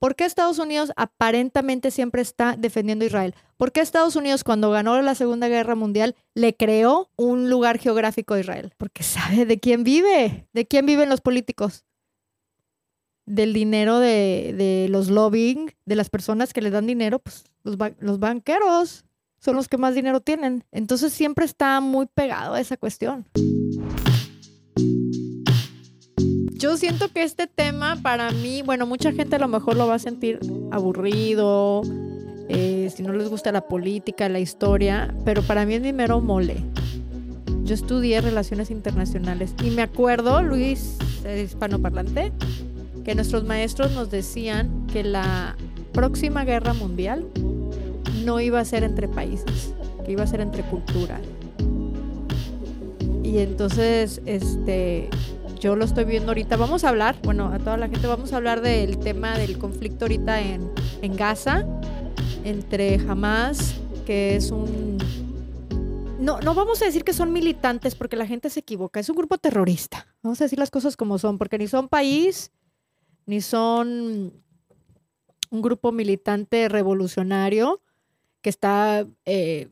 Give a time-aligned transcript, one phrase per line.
[0.00, 3.34] ¿Por qué Estados Unidos aparentemente siempre está defendiendo a Israel?
[3.58, 8.32] ¿Por qué Estados Unidos cuando ganó la Segunda Guerra Mundial le creó un lugar geográfico
[8.32, 8.72] a Israel?
[8.78, 11.84] Porque sabe de quién vive, de quién viven los políticos.
[13.26, 19.04] Del dinero de, los lobbying, de las personas que le dan dinero, pues los banqueros
[19.38, 20.64] son los que más dinero tienen.
[20.72, 23.26] Entonces siempre está muy pegado a esa cuestión.
[26.60, 29.94] Yo siento que este tema para mí, bueno, mucha gente a lo mejor lo va
[29.94, 30.38] a sentir
[30.70, 31.80] aburrido,
[32.50, 36.20] eh, si no les gusta la política, la historia, pero para mí es mi mero
[36.20, 36.62] mole.
[37.64, 42.30] Yo estudié relaciones internacionales y me acuerdo, Luis, eh, hispanoparlante,
[43.06, 45.56] que nuestros maestros nos decían que la
[45.94, 47.24] próxima guerra mundial
[48.22, 49.72] no iba a ser entre países,
[50.04, 51.22] que iba a ser entre culturas.
[53.24, 55.08] Y entonces, este,
[55.60, 56.56] yo lo estoy viendo ahorita.
[56.56, 60.06] Vamos a hablar, bueno, a toda la gente, vamos a hablar del tema del conflicto
[60.06, 60.70] ahorita en,
[61.02, 61.66] en Gaza,
[62.44, 63.74] entre Hamas,
[64.06, 64.98] que es un...
[66.18, 69.16] No, no vamos a decir que son militantes porque la gente se equivoca, es un
[69.16, 70.06] grupo terrorista.
[70.22, 72.52] Vamos a decir las cosas como son, porque ni son país,
[73.26, 74.32] ni son
[75.50, 77.82] un grupo militante revolucionario
[78.40, 79.06] que está...
[79.26, 79.68] eh,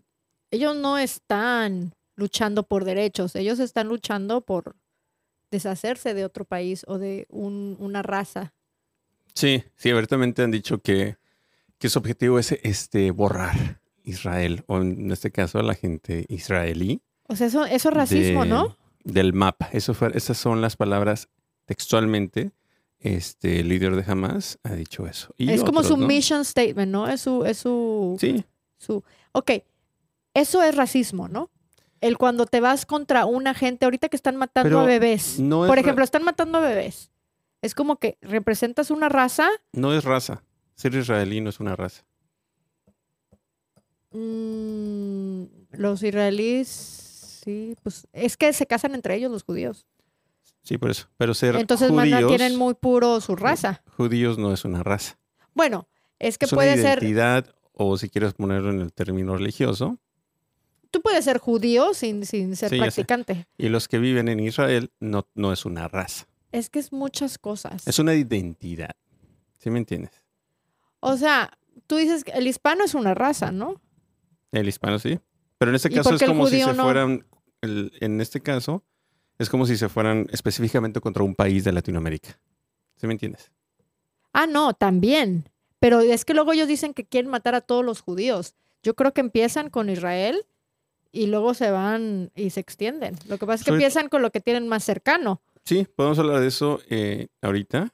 [0.50, 4.77] ellos no están luchando por derechos, ellos están luchando por
[5.50, 8.52] deshacerse de otro país o de un- una raza.
[9.34, 11.16] Sí, sí, abiertamente han dicho que,
[11.78, 17.02] que su objetivo es este, borrar Israel, o en este caso a la gente israelí.
[17.28, 18.77] O sea, eso, eso es racismo, de- ¿no?
[19.05, 19.68] Del mapa.
[19.72, 21.28] Eso fue, esas son las palabras
[21.66, 22.50] textualmente.
[23.00, 25.33] Este el líder de Hamas ha dicho eso.
[25.38, 26.06] Y es como su ¿no?
[26.08, 27.06] mission statement, ¿no?
[27.06, 28.44] Es su, es su, Sí,
[28.77, 29.05] su...
[29.33, 29.52] Ok,
[30.34, 31.48] eso es racismo, ¿no?
[32.00, 35.38] El cuando te vas contra una gente, ahorita que están matando Pero a bebés.
[35.41, 37.10] no Por ejemplo, están matando a bebés.
[37.62, 39.48] Es como que representas una raza.
[39.72, 40.42] no es raza.
[40.77, 42.05] Ser israelí no es una raza.
[44.12, 49.86] mm, los israelíes, sí, pues es que se casan entre ellos los judíos.
[50.62, 51.08] Sí, por eso.
[51.17, 53.83] Pero ser Entonces judíos, mantienen muy puro su raza.
[53.96, 55.18] judíos no es una raza.
[55.55, 59.36] Bueno, es que es puede una ser, identidad, o si quieres ponerlo en el término
[59.36, 59.98] religioso,
[60.90, 63.46] tú puedes ser judío sin, sin ser Sí, practicante.
[63.56, 66.26] y los que viven en Israel no, no es una raza.
[66.52, 67.86] Es que es muchas cosas.
[67.86, 68.96] Es una identidad.
[69.58, 70.12] ¿Sí me entiendes?
[71.00, 71.50] O sea,
[71.86, 73.80] tú dices que el hispano es una raza, ¿no?
[74.52, 75.18] El hispano sí.
[75.58, 76.84] Pero en este ¿Y caso es como si se no?
[76.84, 77.26] fueran,
[77.60, 78.84] el- en este caso,
[79.38, 82.38] es como si se fueran específicamente contra un país de Latinoamérica.
[82.96, 83.50] ¿Sí me entiendes?
[84.32, 85.48] Ah, no, también.
[85.80, 88.55] Pero es que luego ellos dicen que quieren matar a todos los judíos.
[88.82, 90.44] Yo creo que empiezan con Israel
[91.13, 93.17] y luego se van y se extienden.
[93.29, 95.41] Lo que pasa es que Soy- empiezan con lo que tienen más cercano.
[95.64, 97.92] Sí, podemos hablar de eso eh, ahorita.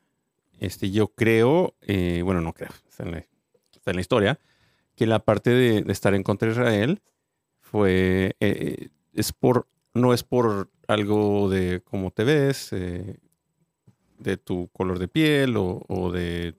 [0.60, 3.18] Este, yo creo, eh, bueno, no creo, está en, la,
[3.72, 4.38] está en la historia,
[4.94, 7.02] que la parte de, de estar en contra de Israel
[7.60, 13.18] fue, eh, es por, no es por algo de cómo te ves, eh,
[14.18, 16.54] de tu color de piel o, o de,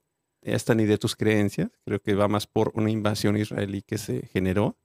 [0.46, 1.70] hasta ni de tus creencias.
[1.86, 4.76] Creo que va más por una invasión israelí que se generó,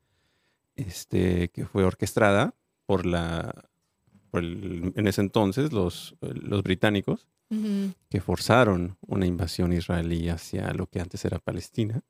[0.80, 2.54] este, que fue orquestada
[2.86, 3.54] por la,
[4.30, 7.26] por el- en ese entonces los, los británicos
[8.08, 12.00] que forzaron una invasión israelí hacia lo que antes era Palestina.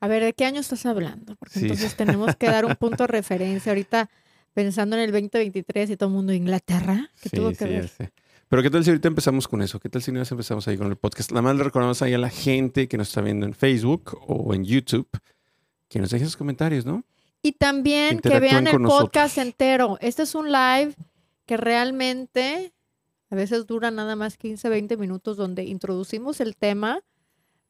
[0.00, 1.36] A ver, ¿de qué año estás hablando?
[1.36, 1.66] Porque Sí.
[1.66, 3.70] entonces tenemos que dar un punto de referencia.
[3.72, 4.08] Ahorita
[4.54, 7.88] pensando en el 2023 y todo el mundo Inglaterra, que Sí, tuvo que sí, ver.
[7.88, 8.12] sé.
[8.48, 9.78] Pero ¿qué tal si ahorita empezamos con eso?
[9.78, 11.32] ¿Qué tal si empezamos ahí con el podcast?
[11.32, 14.54] Nada más le recordamos ahí a la gente que nos está viendo en Facebook o
[14.54, 15.06] en YouTube
[15.88, 17.04] que nos deje sus comentarios, ¿no?
[17.42, 19.00] Y también que vean el nosotros.
[19.00, 19.98] podcast entero.
[20.00, 20.94] Este es un live
[21.46, 22.72] que realmente
[23.30, 27.00] a veces dura nada más 15, 20 minutos donde introducimos el tema,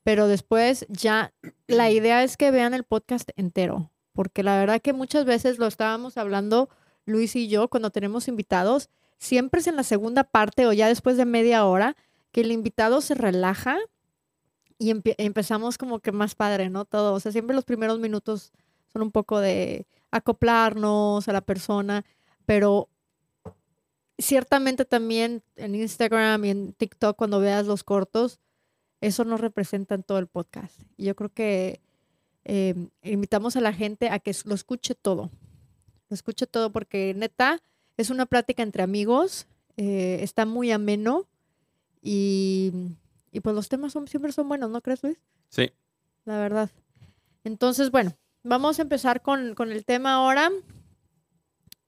[0.03, 1.33] pero después ya
[1.67, 5.67] la idea es que vean el podcast entero, porque la verdad que muchas veces lo
[5.67, 6.69] estábamos hablando
[7.05, 11.17] Luis y yo cuando tenemos invitados, siempre es en la segunda parte o ya después
[11.17, 11.97] de media hora
[12.33, 13.79] que el invitado se relaja
[14.79, 16.85] y empezamos como que más padre, ¿no?
[16.85, 18.53] Todo, o sea, siempre los primeros minutos
[18.93, 22.05] son un poco de acoplarnos a la persona,
[22.47, 22.89] pero
[24.19, 28.41] ciertamente también en Instagram y en TikTok cuando veas los cortos,
[29.01, 30.81] eso no representa en todo el podcast.
[30.97, 31.81] Y yo creo que
[32.45, 35.31] eh, invitamos a la gente a que lo escuche todo,
[36.09, 37.63] lo escuche todo porque neta
[37.97, 39.47] es una plática entre amigos,
[39.77, 41.27] eh, está muy ameno
[42.03, 42.73] y,
[43.31, 45.19] y pues los temas son, siempre son buenos, ¿no crees Luis?
[45.49, 45.71] Sí.
[46.25, 46.71] la verdad.
[47.45, 50.51] Entonces, bueno, vamos a empezar con, con el tema ahora.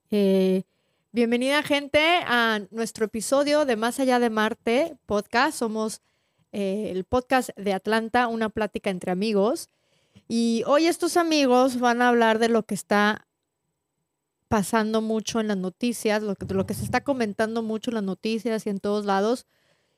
[0.09, 0.63] Eh,
[1.11, 5.57] bienvenida gente a nuestro episodio de Más allá de Marte podcast.
[5.57, 6.01] Somos
[6.51, 9.69] eh, el podcast de Atlanta, una plática entre amigos.
[10.27, 13.27] Y hoy estos amigos van a hablar de lo que está
[14.47, 18.03] pasando mucho en las noticias, lo que, lo que se está comentando mucho en las
[18.03, 19.45] noticias y en todos lados.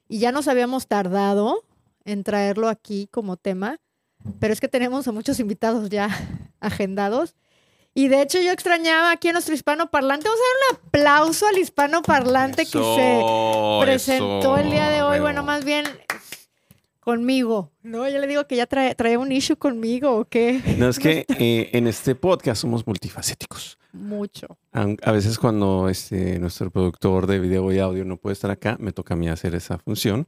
[0.07, 1.63] Y ya nos habíamos tardado
[2.05, 3.79] en traerlo aquí como tema,
[4.39, 6.09] pero es que tenemos a muchos invitados ya
[6.59, 7.35] agendados.
[7.95, 10.27] Y de hecho yo extrañaba aquí a nuestro hispano parlante.
[10.27, 15.03] Vamos a dar un aplauso al hispano parlante que se Eso, presentó el día de
[15.03, 15.15] hoy.
[15.15, 15.85] eso, Bueno, más bien
[16.99, 17.71] conmigo.
[17.83, 20.61] No, yo le digo que ya trae, trae un issue conmigo o qué.
[20.77, 23.77] No, es que eh, en este podcast somos multifacéticos.
[23.91, 24.57] Mucho.
[24.71, 28.91] A veces cuando este, nuestro productor de video y audio no puede estar acá, me
[28.91, 30.27] toca a mí hacer esa función.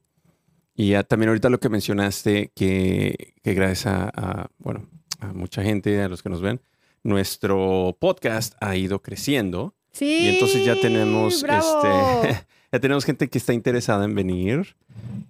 [0.76, 4.88] Y ya también ahorita lo que mencionaste, que, que gracias a, a, bueno,
[5.20, 6.62] a mucha gente, a los que nos ven,
[7.04, 9.74] nuestro podcast ha ido creciendo.
[9.94, 10.06] Sí.
[10.24, 11.82] Y entonces ya tenemos, bravo.
[11.84, 14.76] este, ya tenemos gente que está interesada en venir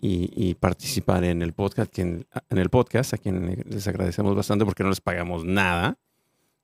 [0.01, 4.83] y, y participar en el podcast, en el podcast, a quien les agradecemos bastante porque
[4.83, 5.99] no les pagamos nada.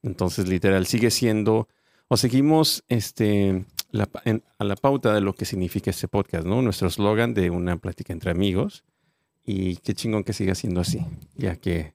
[0.01, 1.67] Entonces, literal, sigue siendo,
[2.07, 6.61] o seguimos este, la en- a la pauta de lo que significa este podcast, ¿no?
[6.61, 8.83] Nuestro eslogan de una plática entre amigos.
[9.45, 11.03] Y qué chingón que siga siendo así,
[11.35, 11.93] ya que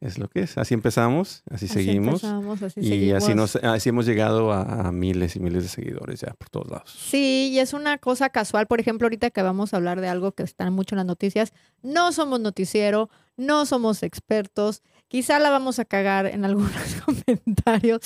[0.00, 0.58] es lo que es.
[0.58, 2.14] Así empezamos, así, Así seguimos.
[2.24, 3.54] empezamos, así Y así, seguimos.
[3.54, 6.90] nos, así hemos llegado a, a miles y miles de seguidores ya por todos lados.
[7.08, 8.66] Sí, y es una cosa casual.
[8.66, 11.52] Por ejemplo, ahorita que vamos a hablar de algo que está mucho en las noticias,
[11.82, 14.82] no somos noticiero, no somos expertos.
[15.12, 16.72] Quizá la vamos a cagar en algunos
[17.04, 18.00] comentarios,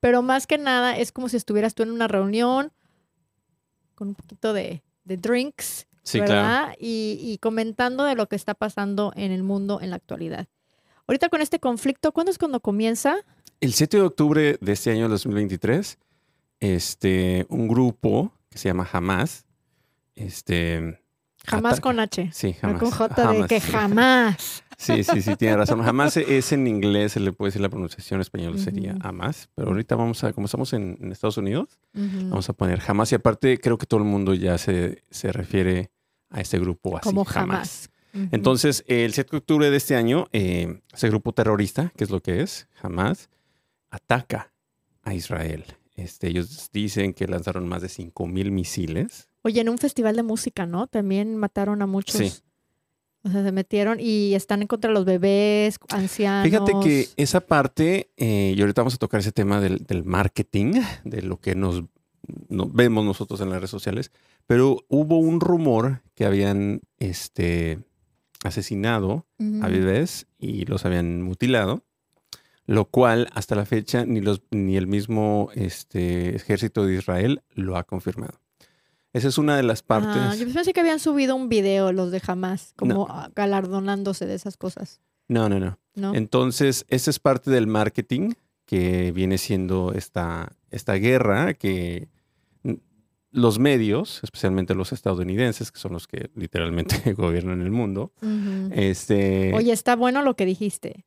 [0.00, 2.72] pero más que nada es como si estuvieras tú en una reunión
[3.94, 6.74] con un poquito de, de drinks, Sí, ¿verdad?
[6.80, 10.46] Y, y comentando de lo que está pasando en el mundo en la actualidad.
[11.06, 13.16] Ahorita con este conflicto, ¿cuándo es cuando comienza?
[13.60, 15.98] El 7 de octubre de este año 2023,
[16.60, 19.44] este, un grupo que se llama Hamas,
[20.14, 21.02] este...
[21.44, 22.30] Jamás con H.
[22.32, 22.80] Sí, no jamás.
[22.80, 24.64] con J de que jamás.
[24.76, 25.82] Sí, sí, sí, tiene razón.
[25.82, 29.08] Jamás es en inglés, se le puede decir la pronunciación en español sería Ujú.
[29.08, 33.10] Hamas, pero ahorita vamos a, como estamos en, en Estados Unidos, vamos a poner Hamas
[33.12, 35.90] y aparte creo que todo el mundo ya se, se refiere
[36.30, 37.90] a este grupo así, como jamás.
[38.32, 42.22] Entonces, el 7 de octubre de este año, eh, ese grupo terrorista, que es lo
[42.22, 43.28] que es, Hamas,
[43.90, 44.52] ataca
[45.02, 45.64] a Israel.
[45.94, 49.28] Este, ellos dicen que lanzaron más de 5.000 misiles.
[49.42, 50.86] Oye, en un festival de música, ¿no?
[50.86, 52.16] También mataron a muchos.
[52.16, 52.32] Sí.
[53.26, 56.44] O sea, se metieron y están en contra de los bebés, ancianos.
[56.44, 60.80] Fíjate que esa parte, eh, y ahorita vamos a tocar ese tema del, del marketing,
[61.04, 61.82] de lo que nos,
[62.48, 64.12] no- vemos nosotros en las redes sociales,
[64.46, 67.80] pero hubo un rumor que habían este,
[68.44, 69.26] asesinado
[69.62, 71.82] a bebés y los habían mutilado,
[72.66, 77.76] lo cual hasta la fecha ni, los, ni el mismo este, ejército de Israel lo
[77.76, 78.40] ha confirmado.
[79.16, 80.14] Esa es una de las partes.
[80.14, 84.34] Ah, yo pensé que habían subido un video los de jamás, como ah, galardonándose de
[84.34, 85.78] esas cosas, No, no, no.
[85.94, 86.14] ¿no?
[86.14, 88.34] Entonces, esa es parte del marketing
[88.66, 92.08] que viene siendo esta, esta guerra que
[93.30, 98.12] los medios, especialmente los estadounidenses, que son los que literalmente gobiernan el mundo,
[98.72, 101.06] este, Oye, está bueno lo que dijiste.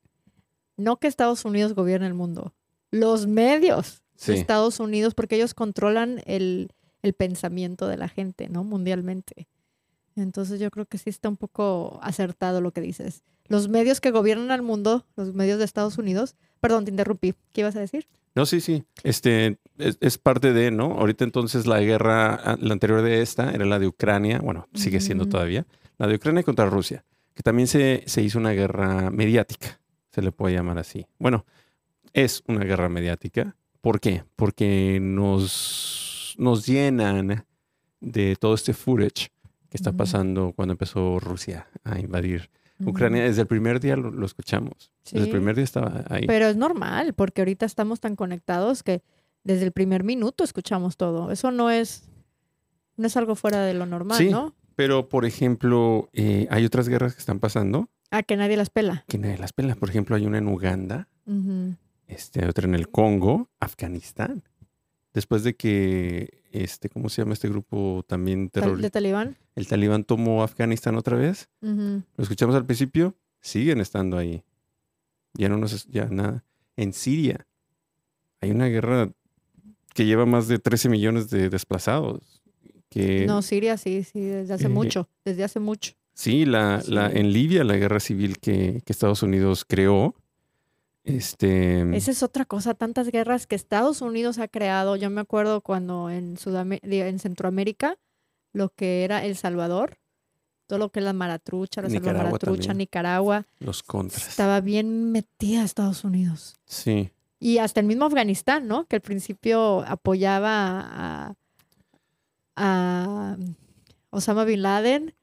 [0.78, 2.56] No que Estados Unidos gobierne el mundo,
[2.90, 4.34] los medios de.
[4.34, 6.72] Estados Unidos, porque ellos controlan el,
[7.02, 8.64] el pensamiento de la gente, ¿no?
[8.64, 9.48] Mundialmente.
[10.16, 13.24] Entonces yo creo que sí está un poco acertado lo que dices.
[13.48, 17.34] Los medios que gobiernan al mundo, los medios de Estados Unidos, perdón, te interrumpí.
[17.52, 18.08] ¿Qué ibas a decir?
[18.36, 18.84] No, sí, sí.
[19.04, 20.94] Este es, es parte de, ¿no?
[20.94, 25.02] Ahorita entonces la guerra, ah, la anterior de esta, era la de Ucrania, bueno, sigue
[25.02, 25.66] siendo todavía,
[25.98, 29.80] la de Ucrania contra Rusia, que también se, se hizo una guerra mediática,
[30.12, 31.08] se le puede llamar así.
[31.18, 31.46] Bueno,
[32.14, 33.56] es una guerra mediática.
[33.82, 34.24] ¿Por qué?
[34.36, 36.09] Porque nos,
[36.40, 37.46] nos llenan
[38.02, 39.30] de todo este footage
[39.70, 42.50] que está pasando cuando empezó Rusia a invadir.
[42.84, 43.24] Ucrania.
[43.24, 44.92] Desde el primer día lo, lo escuchamos.
[45.04, 46.26] Desde el primer día estaba ahí.
[46.26, 49.02] Pero es normal, porque ahorita estamos tan conectados que
[49.44, 51.30] desde el primer minuto escuchamos todo.
[51.32, 52.10] Eso no es,
[52.96, 54.30] no es algo fuera de lo normal, Sí.
[54.30, 54.56] ¿no?
[54.76, 59.04] Pero, por ejemplo, eh, hay otras guerras que están pasando A que nadie las pela.
[59.10, 59.76] que nadie las pela.
[59.76, 61.10] Por ejemplo, hay una en Uganda,
[62.08, 64.42] este, otra en el Congo, Afganistán.
[65.14, 68.84] Después de que, este, ¿cómo se llama este grupo también terrorista?
[68.84, 69.38] ¿De Talibán?
[69.56, 71.50] El talibán tomó Afganistán otra vez.
[71.62, 74.44] Lo escuchamos al principio, siguen estando ahí.
[75.34, 76.44] Ya no nos, ya nada.
[76.78, 77.48] En Siria
[78.42, 79.12] hay una guerra
[79.94, 82.42] que lleva más de 13 millones de desplazados.
[82.90, 85.94] Que, No, Siria sí, sí, desde hace eh, mucho, desde hace mucho.
[86.14, 90.16] Sí, la, la, en Libia, la guerra civil que, que Estados Unidos creó.
[91.10, 91.82] Este.
[91.98, 94.96] Esa es otra cosa, tantas guerras que Estados Unidos ha creado.
[94.96, 96.36] Yo me acuerdo cuando en,
[96.84, 97.98] digo, en Centroamérica,
[98.54, 99.98] lo que era El Salvador,
[100.68, 102.78] todo lo que es la maratrucha, la Nicaragua maratrucha, también.
[102.78, 104.28] Nicaragua, Los contras.
[104.28, 106.56] estaba bien metida Estados Unidos.
[106.66, 107.12] Sí.
[107.40, 108.86] Y hasta el mismo Afganistán, ¿no?
[108.86, 110.52] Que al principio apoyaba
[110.82, 111.34] a,
[112.56, 113.38] a
[114.10, 115.16] Osama Bin Laden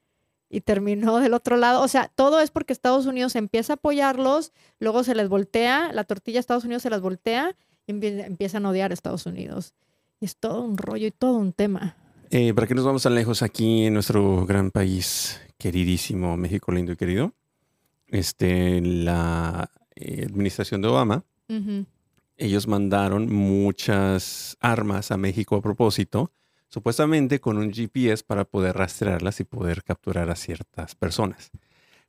[0.57, 1.83] y terminó del otro lado.
[1.83, 6.05] O sea, todo es porque Estados Unidos empieza a apoyarlos, luego se les voltea, la
[6.05, 7.55] tortilla a Estados Unidos se las voltea
[7.87, 9.75] y empie- empiezan a odiar a Estados Unidos.
[10.21, 11.97] Es todo un rollo y todo un tema.
[12.31, 16.93] Eh, ¿Para qué nos vamos tan lejos aquí en nuestro gran país, queridísimo México lindo
[16.93, 17.35] y querido?
[18.09, 21.23] Este, la eh, administración de Obama,
[22.39, 26.33] ellos mandaron muchas armas a México a propósito,
[26.69, 31.51] supuestamente con un GPS para poder rastrearlas y poder capturar a ciertas personas.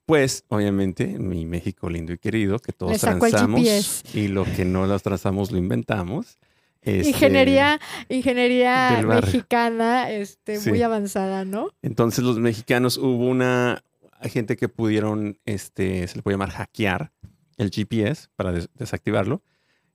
[0.06, 5.04] Pues, obviamente, mi México lindo y querido, que todos transamos y lo que no las
[5.04, 6.38] transamos lo inventamos.
[6.82, 10.70] este, Ingeniería, ingeniería mexicana, este, Sí.
[10.70, 11.72] muy avanzada, ¿no?
[11.82, 13.84] Entonces los mexicanos hubo una
[14.22, 17.12] gente que pudieron, este, se le puede llamar hackear
[17.58, 19.42] el GPS para des- desactivarlo.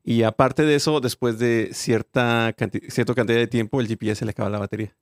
[0.04, 4.24] Y aparte de eso, después de cierta, canti- cierta cantidad de tiempo, el GPS se
[4.24, 4.96] le acaba la batería.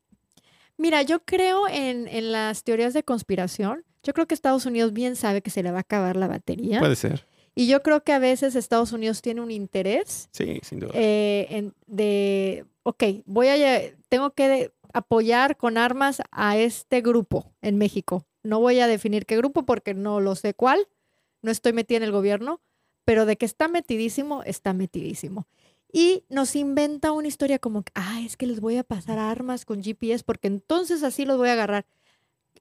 [0.77, 3.85] Mira, yo creo en, en las teorías de conspiración.
[4.03, 6.79] Yo creo que Estados Unidos bien sabe que se le va a acabar la batería.
[6.81, 7.27] Puede ser.
[7.55, 10.93] Y yo creo que a veces Estados Unidos tiene un interés Sí, sin duda.
[10.95, 17.77] eh, en- de, ok, voy a, tengo que apoyar con armas a este grupo en
[17.77, 18.25] México.
[18.43, 20.89] No voy a definir qué grupo porque no lo sé cuál,
[21.43, 22.61] no estoy metida en el gobierno,
[23.05, 25.47] pero de que está metidísimo, está metidísimo.
[25.93, 29.83] Y nos inventa una historia como, ah, es que les voy a pasar armas con
[29.83, 31.87] GPS porque entonces así los voy a agarrar.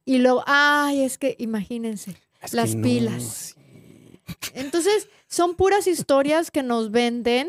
[0.05, 2.15] Y luego, ay, es que imagínense.
[2.41, 3.23] Es las que no, pilas.
[3.23, 3.59] sí.
[4.53, 7.47] Entonces, son puras historias que nos venden,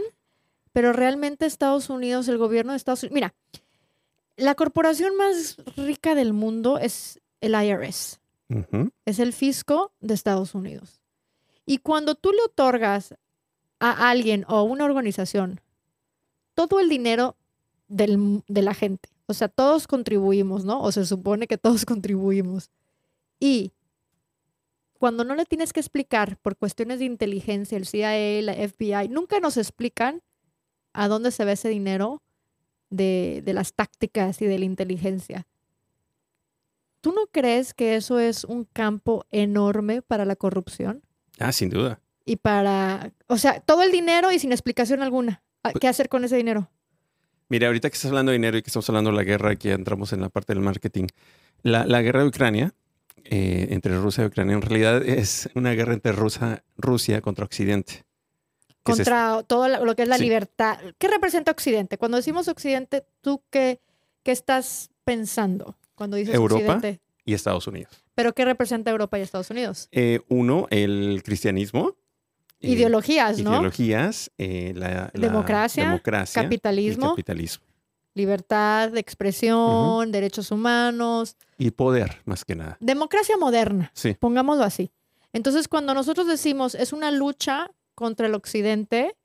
[0.72, 3.34] pero realmente Estados Unidos, el gobierno de Estados Unidos, mira,
[4.36, 8.20] la corporación más rica del mundo es el IRS,
[9.04, 10.99] es el fisco de Estados Unidos.
[11.66, 13.14] Y cuando tú le otorgas
[13.80, 15.60] a alguien o a una organización
[16.54, 17.36] todo el dinero
[17.88, 20.80] del- de la gente, o sea, todos contribuimos, ¿no?
[20.82, 22.70] O se supone que todos contribuimos.
[23.40, 23.72] Y
[24.98, 29.40] cuando no le tienes que explicar por cuestiones de inteligencia, el CIA, la FBI, nunca
[29.40, 30.22] nos explican
[30.92, 32.22] a dónde se ve ese dinero
[32.90, 35.46] de, de las tácticas y de la inteligencia.
[37.00, 41.02] ¿Tú no crees que eso es un campo enorme para la corrupción?
[41.40, 42.00] Ah, sin duda.
[42.24, 45.42] Y para, o sea, todo el dinero y sin explicación alguna.
[45.64, 46.70] Ah, ¿Qué hacer con ese dinero?
[47.48, 49.72] Mira, ahorita que estás hablando de dinero y que estamos hablando de la guerra, ya
[49.72, 51.06] entramos en la parte del marketing,
[51.62, 52.72] la, la guerra de Ucrania,
[53.24, 58.04] eh, entre Rusia y Ucrania, en realidad es una guerra entre Rusia, Rusia contra Occidente.
[58.82, 60.22] Contra todo lo que es la Sí.
[60.24, 60.78] libertad.
[60.98, 61.98] ¿Qué representa Occidente?
[61.98, 63.80] Cuando decimos Occidente, ¿tú qué,
[64.22, 66.76] qué estás pensando cuando dices Europa.
[66.76, 67.00] Occidente?
[67.30, 67.92] Y Estados Unidos.
[68.14, 69.88] ¿Pero qué representa Europa y Estados Unidos?
[69.92, 71.96] Eh, uno, el cristianismo.
[72.60, 73.52] eh, Ideologías, ¿no?
[73.52, 77.64] Ideologías, eh, la, la Democracia, democracia, Capitalismo, el capitalismo
[78.12, 82.76] libertad de expresión, derechos humanos, y poder, más que nada.
[82.80, 84.90] democracia moderna, Sí, pongámoslo así.
[85.32, 89.16] Entonces, cuando nosotros decimos es una lucha contra el Occidente,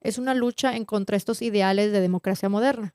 [0.00, 2.94] es una lucha en contra estos ideales de democracia moderna.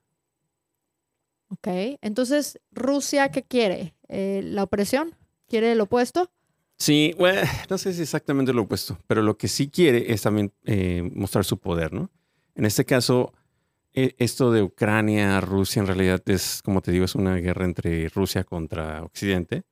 [1.57, 1.97] ¿Ok?
[2.01, 3.95] Entonces, ¿Rusia qué quiere?
[4.07, 5.15] Eh, ¿La opresión?
[5.47, 6.31] ¿Quiere el opuesto?
[6.77, 10.51] sí, bueno, no sé si exactamente lo opuesto, pero lo que sí quiere es también
[10.65, 12.09] eh, mostrar su poder, ¿no?
[12.55, 13.33] En este caso,
[13.93, 18.09] eh, esto de Ucrania, Rusia, en realidad es, como te digo, es una guerra entre
[18.09, 19.63] Rusia contra Occidente.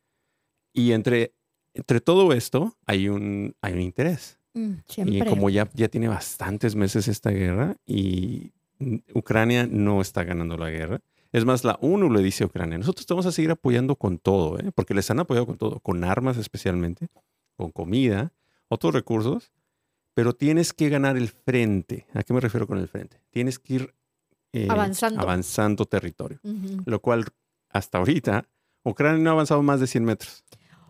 [0.72, 1.34] Y entre,
[1.74, 4.40] entre todo esto hay un, hay un interés.
[4.54, 4.74] Mm,
[5.06, 8.54] Y como ya, ya tiene bastantes meses esta guerra y
[9.14, 11.00] Ucrania no está ganando la guerra.
[11.34, 14.20] Es más, la ONU le dice a Ucrania, nosotros te vamos a seguir apoyando con
[14.20, 14.72] todo, ¿eh?
[14.74, 17.08] porque les han apoyado con todo, con armas especialmente,
[17.58, 18.32] con comida,
[18.70, 19.52] otros recursos,
[20.14, 22.06] pero tienes que ganar el frente.
[22.14, 23.20] ¿A qué me refiero con el frente?
[23.32, 23.96] Tienes que ir
[24.54, 25.20] eh, Avanzando.
[25.22, 26.40] avanzando territorio,
[26.86, 27.26] lo cual
[27.70, 28.48] hasta ahorita
[28.84, 30.44] Ucrania no ha avanzado más de 100 metros.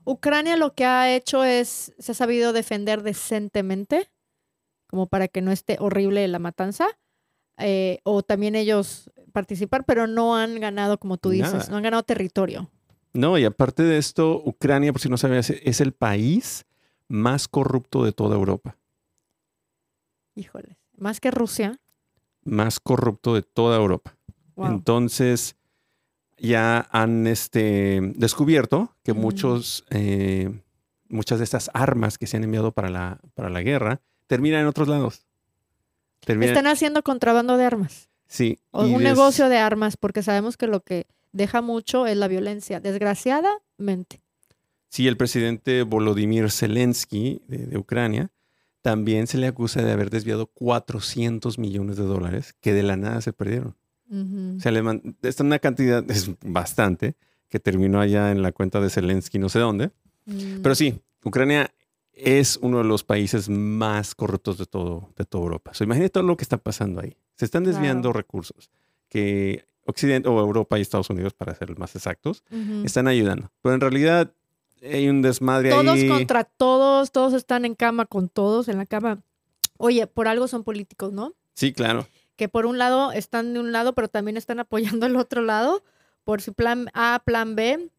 [0.04, 4.10] Ucrania lo que ha hecho es, se ha sabido defender decentemente,
[4.88, 6.88] como para que no esté horrible la matanza,
[7.58, 11.68] eh, o también ellos participar, pero no han ganado, como tú dices, Nada.
[11.70, 12.70] no han ganado territorio.
[13.14, 16.66] No, y aparte de esto, Ucrania, por si no sabías, es el país
[17.08, 18.78] más corrupto de toda Europa.
[20.36, 21.80] Híjole, más que Rusia.
[22.44, 24.18] Más corrupto de toda Europa.
[24.56, 24.68] Wow.
[24.68, 25.56] Entonces,
[26.38, 29.18] ya han este, descubierto que Mm.
[29.18, 30.52] muchos, eh,
[31.08, 34.68] muchas de estas armas que se han enviado para la, para la guerra terminan en
[34.68, 35.26] otros lados.
[36.26, 40.68] Están haciendo contrabando de armas, sí, o un des- negocio de armas, porque sabemos que
[40.68, 44.22] lo que deja mucho es la violencia, desgraciadamente.
[44.90, 48.32] Sí, el presidente Volodymyr Zelensky de, de Ucrania
[48.82, 53.22] también se le acusa de haber desviado 400 millones de dólares que de la nada
[53.22, 53.76] se perdieron.
[54.12, 57.16] O sea, le man- esta es una cantidad, es bastante,
[57.50, 59.90] que terminó allá en la cuenta de Zelensky, no sé dónde.
[60.26, 60.62] Mm.
[60.62, 61.72] Pero sí, Ucrania
[62.14, 65.72] es uno de los países más corruptos de todo, de toda Europa.
[65.72, 67.18] O sea, imagínate todo lo que está pasando ahí.
[67.36, 68.18] Se están desviando Claro.
[68.20, 68.70] recursos
[69.10, 72.44] que Occidente o Europa y Estados Unidos, para ser más exactos,
[72.86, 73.52] están ayudando.
[73.62, 74.32] Pero en realidad
[74.82, 76.08] hay un desmadre Todos ahí.
[76.08, 79.22] contra todos, todos están en cama con todos, en la cama.
[79.78, 81.34] Oye, por algo son políticos, ¿no?
[81.54, 82.08] Sí, claro.
[82.38, 85.84] Que por un lado están de un lado, pero también están apoyando al otro lado,
[86.24, 87.90] por su plan A, plan B.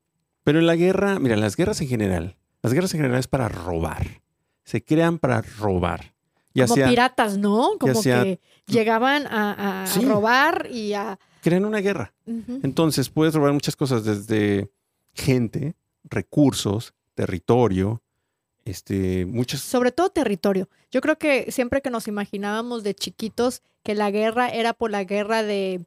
[0.43, 3.49] Pero en la guerra, mira, las guerras en general, las guerras en general es para
[3.49, 4.23] robar.
[4.65, 6.15] Se crean para robar.
[6.55, 7.73] Ya como sea, piratas, ¿no?
[7.79, 10.05] Como sea- que llegaban a, a Sí.
[10.05, 11.19] robar y a...
[11.43, 12.15] crean una guerra.
[12.63, 14.71] Entonces puedes robar muchas cosas desde
[15.13, 18.03] gente, recursos, territorio,
[18.65, 19.61] este, muchas.
[19.61, 20.69] Sobre todo territorio.
[20.91, 25.05] Yo creo que siempre que nos imaginábamos de chiquitos que la guerra era por la
[25.05, 25.85] guerra de...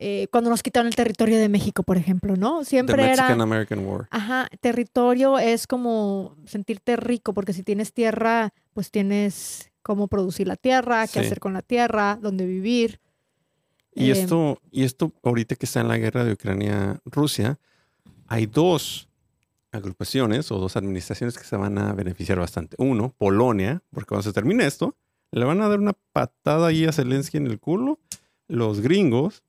[0.00, 2.60] eh, cuando nos quitaron el territorio de México, por ejemplo, ¿no?
[2.60, 3.42] The Siempre Mexican era...
[3.42, 4.06] American War.
[4.10, 10.56] Ajá, territorio es como sentirte rico, porque si tienes tierra, pues tienes cómo producir la
[10.56, 11.26] tierra, qué Sí.
[11.26, 13.00] hacer con la tierra, dónde vivir.
[13.94, 17.58] Y Eh, esto, y esto ahorita que está en la guerra de Ucrania-Rusia,
[18.28, 19.08] hay dos
[19.72, 22.76] agrupaciones o dos administraciones que se van a beneficiar bastante.
[22.78, 24.94] Uno, Polonia, porque cuando se termine esto,
[25.32, 27.98] le van a dar una patada ahí a Zelensky en el culo,
[28.46, 29.42] los gringos,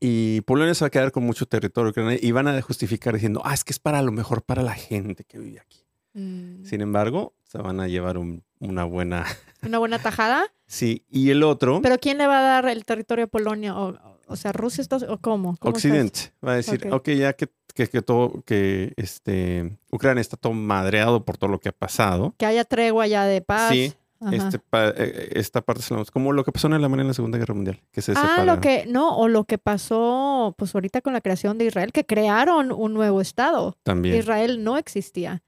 [0.00, 3.40] y Polonia se va a quedar con mucho territorio ucraniano y van a justificar diciendo,
[3.44, 5.78] ah, es que es para lo mejor para la gente que vive aquí.
[6.14, 6.64] Mm.
[6.64, 9.24] Sin embargo, se van a llevar un- una buena...
[9.62, 10.44] Una buena tajada.
[10.66, 13.74] Sí, y el otro, Pero ¿quién le va a dar el territorio a Polonia?
[13.76, 13.96] O,
[14.28, 15.56] o sea, Rusia está, o cómo?
[15.60, 17.08] Occidente, va a decir, Ok.
[17.10, 21.70] ya que, que, que todo, que este, Ucrania está todo madreado por todo lo que
[21.70, 22.34] ha pasado.
[22.38, 23.72] Que haya tregua ya de paz.
[23.72, 23.92] Sí.
[24.32, 25.82] Este, pa- eh, esta parte
[26.12, 28.46] como lo que pasó en Alemania en la Segunda Guerra Mundial, que se Ah, separaron.
[28.46, 32.06] lo que, no, o lo que pasó pues ahorita con la creación de Israel, que
[32.06, 33.76] crearon un nuevo estado.
[33.82, 34.16] También.
[34.16, 35.42] Israel no existía.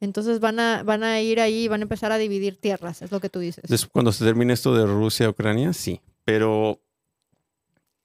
[0.00, 3.10] Entonces van a, van a ir ahí y van a empezar a dividir tierras, es
[3.10, 3.86] lo que tú dices.
[3.92, 6.00] Cuando se termine esto de Rusia-Ucrania, sí.
[6.24, 6.80] Pero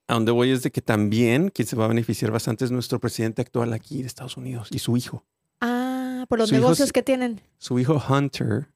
[0.08, 3.00] a donde voy es de que también quien se va a beneficiar bastante es nuestro
[3.00, 5.24] presidente actual aquí de Estados Unidos y su hijo.
[5.62, 7.42] ah, por los Su negocios que tienen.
[7.58, 8.68] Su hijo Hunter.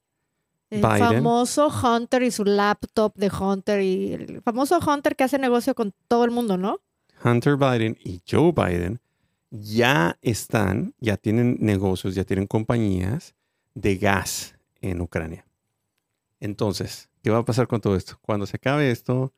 [0.70, 0.98] El Biden.
[0.98, 5.92] famoso Hunter y su laptop de Hunter y el famoso Hunter que hace negocio con
[6.08, 6.78] todo el mundo, ¿no?
[7.24, 9.00] Hunter Biden y Joe Biden
[9.50, 13.34] ya están, ya tienen negocios, ya tienen compañías
[13.74, 15.44] de gas en Ucrania.
[16.38, 18.18] Entonces, ¿qué va a pasar con todo esto?
[18.22, 19.32] Cuando se acabe esto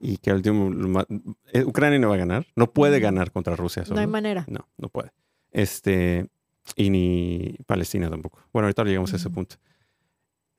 [0.00, 1.06] y que ma-
[1.52, 3.84] eh, Ucrania no va a ganar, no puede ganar contra Rusia.
[3.90, 4.44] No hay manera.
[4.48, 5.12] No, no puede.
[5.52, 6.28] Este,
[6.76, 8.40] y ni Palestina tampoco.
[8.52, 9.56] Bueno, ahorita llegamos a ese punto.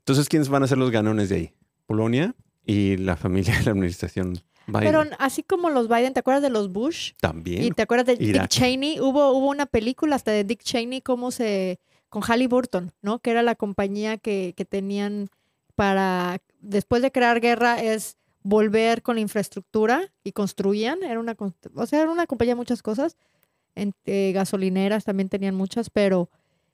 [0.10, 1.54] Entonces, ¿quiénes van a ser los ganones de ahí?
[1.86, 2.34] Polonia
[2.66, 4.82] y la familia de la administración Biden.
[4.82, 7.12] Pero así como los Biden, ¿te acuerdas de los Bush?
[7.22, 7.64] También.
[7.64, 8.50] ¿Y te acuerdas de Irak.
[8.50, 9.00] Dick Cheney?
[9.00, 11.80] Hubo, hubo una película hasta de Dick Cheney, cómo se.
[12.10, 13.20] con Halliburton, ¿no?
[13.20, 15.30] Que era la compañía que, que tenían
[15.76, 16.42] para.
[16.60, 21.04] Después de crear guerra, es volver con la infraestructura y construían.
[21.04, 21.38] Era una,
[21.76, 23.16] o sea, era una compañía de muchas cosas.
[23.76, 26.32] En, eh, gasolineras también tenían muchas, pero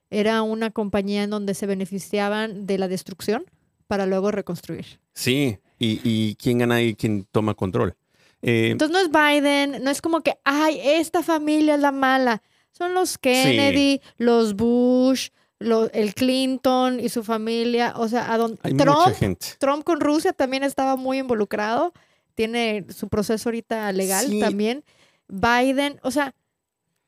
[0.09, 3.45] era una compañía en donde se beneficiaban de la destrucción
[3.87, 4.99] para luego reconstruir.
[5.13, 7.95] Sí, y, y quién gana y quién toma control.
[8.41, 12.41] Eh, Entonces no es Biden, no es como que, ay, esta familia es la mala.
[12.71, 17.93] Son los Kennedy, los Bush, lo- el Clinton y su familia.
[17.95, 19.47] O sea, a don, hay mucha Trump, gente.
[19.59, 21.93] Trump con Rusia también estaba muy involucrado.
[22.35, 24.39] Tiene su proceso ahorita legal Sí.
[24.39, 24.83] también.
[25.27, 26.35] Biden, o sea,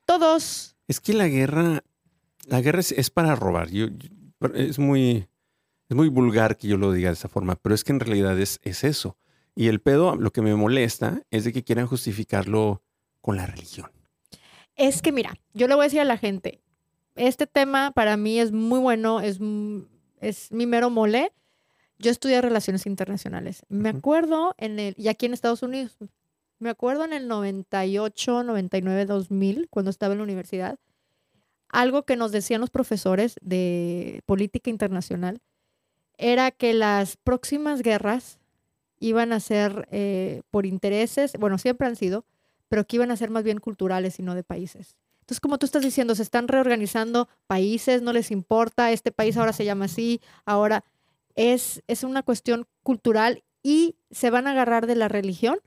[0.06, 0.76] todos.
[0.88, 1.84] Es que la guerra,
[2.48, 3.70] la guerra es, es para robar.
[3.70, 5.28] Yo- yo- pero es muy,
[5.90, 8.40] es muy vulgar que yo lo diga de esa forma, pero es que en realidad
[8.40, 9.18] es, es eso.
[9.56, 12.84] Y el pedo, lo que me molesta es de que quieran justificarlo
[13.22, 13.92] con la religión.
[14.76, 16.62] Es que mira, yo le voy a decir a la gente,
[17.16, 19.40] este tema para mí es muy bueno, es,
[20.22, 21.32] es mi mero mole.
[22.00, 23.66] Yo estudié relaciones internacionales.
[23.70, 25.98] Me acuerdo en el, y aquí en Estados Unidos,
[26.60, 30.78] me acuerdo en el 98, 99, 2000, cuando estaba en la universidad,
[31.70, 35.42] algo que nos decían los profesores de política internacional
[36.18, 38.40] era que las próximas guerras
[39.00, 42.26] iban a ser eh, por intereses, bueno, siempre han sido,
[42.70, 44.96] pero que iban a ser más bien culturales y no de países.
[45.22, 49.54] Entonces, como tú estás diciendo, se están reorganizando países, no les importa, este país ahora
[49.54, 50.84] se llama así, ahora
[51.36, 55.60] es, es una cuestión cultural y se van a agarrar de la religión,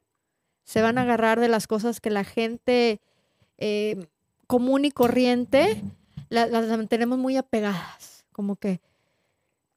[0.64, 3.00] se van a agarrar de las cosas que la gente
[3.58, 4.06] eh,
[4.50, 5.82] común y corriente
[6.28, 8.80] la- las mantenemos muy apegadas, como que,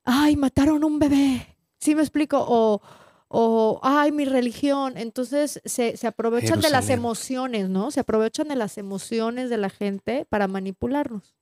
[0.04, 2.38] ay, mataron un bebé, ¿sí me explico?
[2.48, 2.82] O,
[3.28, 4.98] o ay, mi religión.
[4.98, 7.90] Entonces se, se aprovechan de las emociones, ¿no?
[7.92, 11.36] Se aprovechan de las emociones de la gente para manipularnos.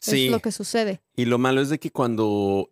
[0.00, 0.26] Sí.
[0.26, 1.00] Es lo que sucede.
[1.16, 2.70] Y lo malo es de que cuando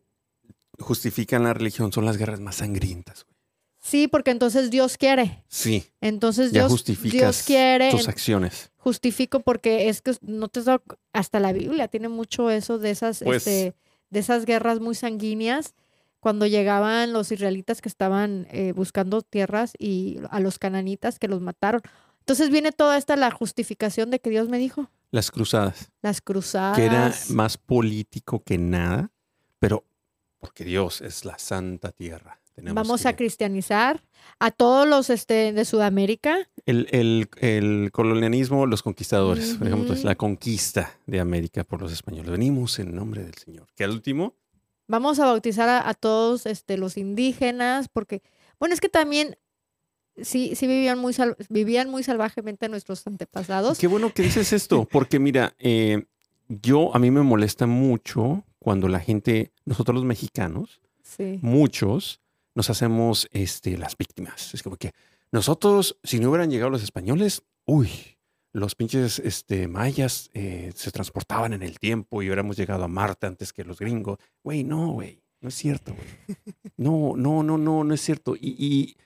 [0.79, 3.25] justifican la religión son las guerras más sangrientas.
[3.25, 3.36] güey.
[3.87, 5.45] Sí, porque entonces Dios quiere.
[5.49, 7.91] Sí, Entonces ya Dios, justificas Dios quiere.
[7.93, 8.71] tus acciones.
[8.79, 12.79] justifico porque es que no te has dado cu- hasta la Biblia tiene mucho eso
[12.79, 13.77] de esas Pues- este,
[14.11, 15.75] de esas guerras muy sanguíneas
[16.21, 21.41] cuando llegaban los israelitas que estaban eh, buscando tierras y a los cananitas que los
[21.41, 21.81] mataron.
[22.21, 26.77] Entonces viene toda esta la justificación de que Dios me dijo Las cruzadas, las cruzadas.
[26.77, 29.13] que era más político que nada,
[29.61, 29.85] pero
[30.39, 32.41] porque Dios es la santa tierra.
[32.57, 34.03] Tenemos Vamos que- a cristianizar
[34.41, 36.49] a todos los este, de Sudamérica.
[36.65, 42.31] El, el- el colonialismo, los conquistadores, por ejemplo, la conquista de América por los españoles.
[42.31, 43.67] Venimos en nombre del Señor.
[43.77, 44.35] Que al último,
[44.89, 48.23] Vamos a bautizar a, a todos este, los indígenas, porque,
[48.61, 49.37] bueno, es que también
[50.23, 51.13] sí, sí vivían, muy
[51.49, 53.79] vivían muy salvajemente nuestros antepasados.
[53.79, 56.05] qué bueno que dices esto, porque mira, eh,
[56.49, 61.41] yo a mí me molesta mucho cuando la gente, nosotros los mexicanos, Sí.
[61.43, 62.21] muchos
[62.57, 64.53] nos hacemos este, las víctimas.
[64.55, 64.91] Es como que
[65.31, 67.89] nosotros, si no hubieran llegado los españoles, uy,
[68.53, 73.27] los pinches este, mayas eh, se transportaban en el tiempo y hubiéramos llegado a Marte
[73.27, 74.19] antes que los gringos.
[74.43, 76.39] Güey, no, güey, no es cierto, güey.
[76.79, 78.35] No, no, no, no, no es cierto.
[78.37, 78.97] Y, y-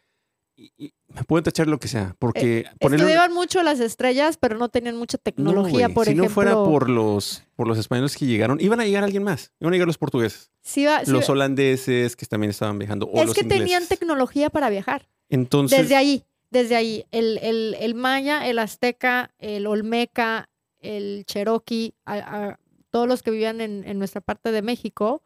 [0.60, 4.58] y- y me pueden tachar lo que sea, porque un- Estudiaban mucho las estrellas, pero
[4.58, 6.28] no tenían mucha no, tecnología, por si ejemplo.
[6.28, 9.52] no fuera por los, por los españoles que llegaron, iban a llegar alguien más.
[9.60, 13.06] Iban a llegar los portugueses, Sí iba- sí los holandeses que también estaban viajando.
[13.06, 15.08] O es los que tenían tecnología para viajar.
[15.30, 17.06] Entonces, Desde ahí, desde ahí.
[17.10, 20.48] El, el- el maya, el azteca, el olmeca,
[20.80, 22.18] el cherokee, a-
[22.48, 22.58] a-
[22.90, 25.22] todos los que vivían en, en nuestra parte de México,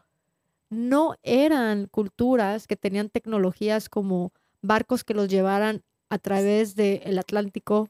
[0.70, 4.33] no eran culturas que tenían tecnologías como
[4.64, 7.88] barcos que los llevaran a través del Atlántico.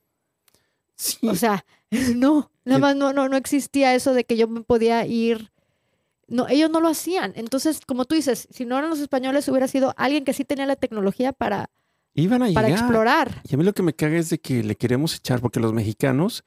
[0.96, 1.64] sí, O sea,
[2.16, 5.50] no, nada más no, no, no existía eso de que yo me podía ir.
[6.26, 7.32] No, ellos no lo hacían.
[7.36, 10.66] Entonces, como tú dices, si no eran los españoles, hubiera sido alguien que sí tenía
[10.66, 11.70] la tecnología para,
[12.14, 12.84] iban a para llegar.
[12.84, 13.42] explorar.
[13.48, 15.72] Y a mí lo que me caga es de que le queremos echar, porque los
[15.72, 16.42] mexicanos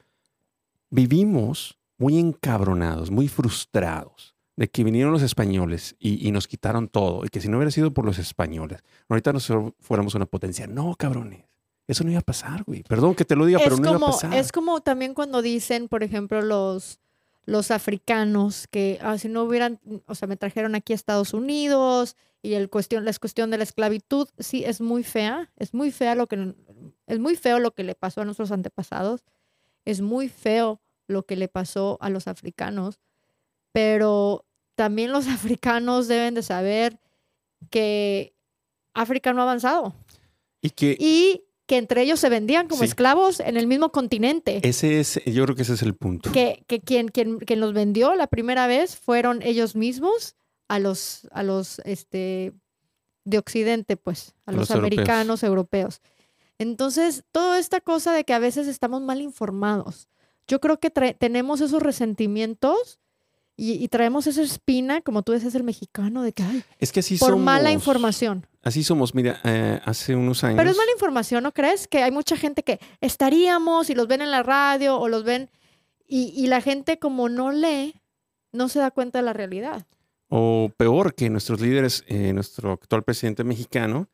[0.90, 7.24] vivimos muy encabronados, muy frustrados de que vinieron los españoles y, y nos quitaron todo.
[7.24, 10.68] Y que si no hubiera sido por los españoles, ahorita nosotros fuéramos una potencia.
[10.68, 11.46] No, cabrones.
[11.88, 12.84] Eso no iba a pasar, güey.
[12.84, 14.34] Perdón que te lo diga, pero no iba a como, pasar.
[14.34, 17.00] es como también cuando dicen, por ejemplo, los,
[17.46, 22.18] los africanos que ah, si no hubieran, o sea, me trajeron aquí a Estados Unidos
[22.42, 26.16] y el cuestión, la cuestión de la esclavitud, sí, es muy fea, es muy fea
[26.16, 26.56] lo que,
[27.08, 29.24] es muy feo lo que le pasó a nuestros antepasados,
[29.86, 33.00] es muy feo lo que le pasó a los africanos,
[33.72, 34.44] pero
[34.78, 36.98] también los africanos deben de saber
[37.70, 38.34] que
[38.94, 39.94] África no ha avanzado
[40.62, 42.86] Y que y que entre ellos se vendían como Sí.
[42.86, 44.62] esclavos en el mismo continente.
[44.64, 46.32] ese es, yo creo que ese es el punto.
[46.32, 50.36] Que, que quien, quien, quien los vendió la primera vez fueron ellos mismos
[50.70, 52.54] a los, a los este,
[53.26, 54.94] de Occidente, pues, a A los, los europeos.
[55.00, 56.02] americanos, europeos.
[56.58, 60.08] Entonces, toda esta cosa de que a veces estamos mal informados.
[60.48, 63.00] Yo creo que tenemos esos resentimientos
[63.58, 67.00] y, y traemos esa espina, como tú decías, el mexicano, de que, ay, Es que
[67.02, 67.44] así por somos.
[67.44, 68.46] mala información.
[68.64, 69.16] Así somos.
[69.16, 70.58] Mira, eh, hace unos años.
[70.58, 71.88] Pero es mala información, ¿no crees?
[71.88, 75.50] Que hay mucha gente que estaríamos y los ven en la radio o los ven
[76.08, 77.96] y, y la gente como no lee,
[78.52, 79.86] no se da cuenta de la realidad.
[80.30, 84.08] O peor que nuestros líderes, eh, nuestro actual presidente mexicano,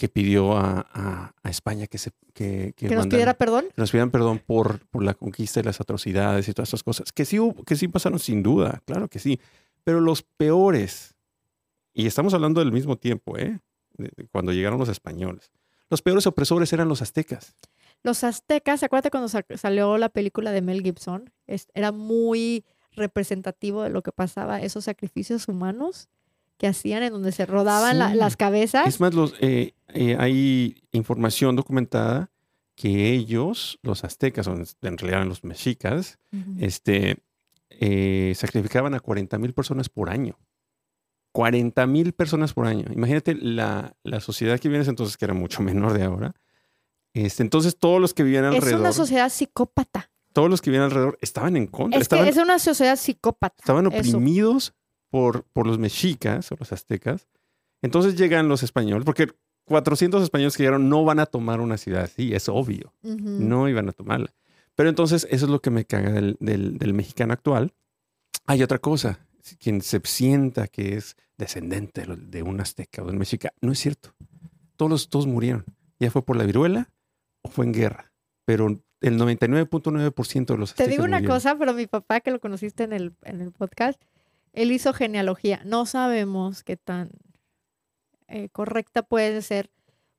[0.00, 3.66] que pidió a, a- a España que, se, que, que Que nos mandaran- pidiera perdón.
[3.68, 7.12] que nos pidieran perdón por, por la conquista y las atrocidades y todas estas cosas.
[7.12, 9.38] Que sí, hubo- que sí pasaron sin duda, claro que sí.
[9.84, 11.14] Pero los peores,
[11.92, 13.60] y estamos hablando del mismo tiempo, ¿eh?
[14.32, 15.50] Cuando llegaron los españoles.
[15.90, 17.54] Los peores opresores eran los aztecas.
[18.02, 23.82] Los aztecas, acuérdate cuando sa- salió la película de Mel Gibson, Es- era muy representativo
[23.82, 26.08] de lo que pasaba, esos sacrificios humanos
[26.60, 28.86] que hacían en donde se rodaban la- las cabezas.
[28.86, 32.30] Es más, los, eh, eh, hay información documentada
[32.76, 34.66] que ellos, los aztecas, o en
[34.98, 36.18] realidad eran los mexicas,
[36.58, 37.16] este,
[37.70, 40.38] eh, sacrificaban a 40 mil personas por año.
[41.32, 42.84] 40 mil personas por año.
[42.92, 46.34] Imagínate la, la sociedad que viene entonces, que era mucho menor de ahora.
[47.14, 50.10] Este, entonces, todos los que vivían Es alrededor, una sociedad psicópata.
[50.34, 53.56] todos los que vivían alrededor estaban en contra, Es estaban, que es una sociedad psicópata.
[53.58, 54.20] estaban eso.
[55.10, 57.28] Por, por los mexicas o los aztecas.
[57.82, 59.28] Entonces llegan los españoles, porque
[59.64, 62.92] 400 españoles que llegaron no van a tomar una ciudad así, es obvio.
[63.02, 63.18] Ujú.
[63.18, 64.32] no iban a tomarla.
[64.74, 67.72] Pero entonces eso es lo que me caga del, del- del mexicano actual,
[68.46, 69.26] Hay otra cosa.
[69.58, 73.78] Quien se sienta que es descendente de un azteca o de un mexica, no es
[73.78, 74.14] cierto.
[74.76, 75.64] Todos, los- todos murieron.
[75.98, 76.90] Ya fue por la viruela
[77.42, 78.12] o fue en guerra.
[78.44, 78.66] Pero
[79.00, 81.36] el 99.9% de los Te digo una murieron.
[81.36, 84.00] cosa, pero mi papá, que lo conociste en el, en el podcast,
[84.52, 85.60] él hizo genealogía.
[85.64, 87.10] No sabemos qué tan
[88.28, 89.70] eh, correcta puede ser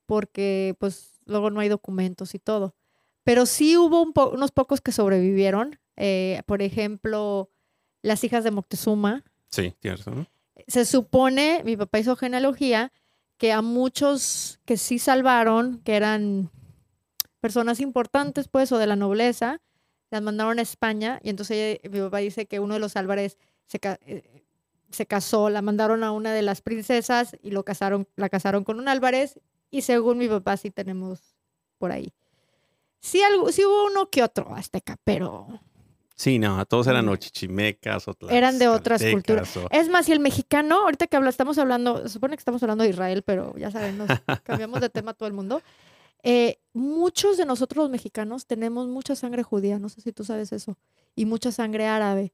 [0.05, 2.75] porque pues luego no hay documentos y todo.
[3.23, 5.79] Pero sí hubo un po- unos pocos que sobrevivieron.
[5.97, 7.49] eh, por ejemplo,
[8.01, 9.23] las hijas de Moctezuma.
[9.49, 10.27] Sí, tienes razón.
[10.67, 12.91] Se supone, mi papá hizo genealogía,
[13.37, 16.49] que a muchos que sí salvaron, que eran
[17.39, 19.61] personas importantes, pues, o de la nobleza,
[20.09, 21.19] las mandaron a España.
[21.23, 23.37] Y entonces ella- mi papá dice que uno de los Álvarez
[23.67, 24.43] se, eh,
[24.91, 28.79] se casó, la mandaron a una de las princesas y lo casaron, la casaron con
[28.79, 29.39] un Álvarez.
[29.69, 31.19] Y según mi papá, sí tenemos
[31.77, 32.13] por ahí.
[32.99, 35.47] Sí, algo, sí hubo uno que otro azteca, pero
[36.15, 37.09] Sí, no, todos eran Mm.
[37.09, 39.57] o chichimecas o Eran de otras culturas.
[39.57, 42.61] o- Es más, si el mexicano, ahorita que habla, estamos hablando, se supone que estamos
[42.61, 44.07] hablando de Israel, pero ya saben, nos
[44.67, 45.63] cambiamos de tema todo el mundo.
[46.21, 50.51] Eh, muchos de nosotros los mexicanos tenemos mucha sangre judía, no sé si tú sabes
[50.51, 50.77] eso,
[51.15, 52.33] y mucha sangre árabe,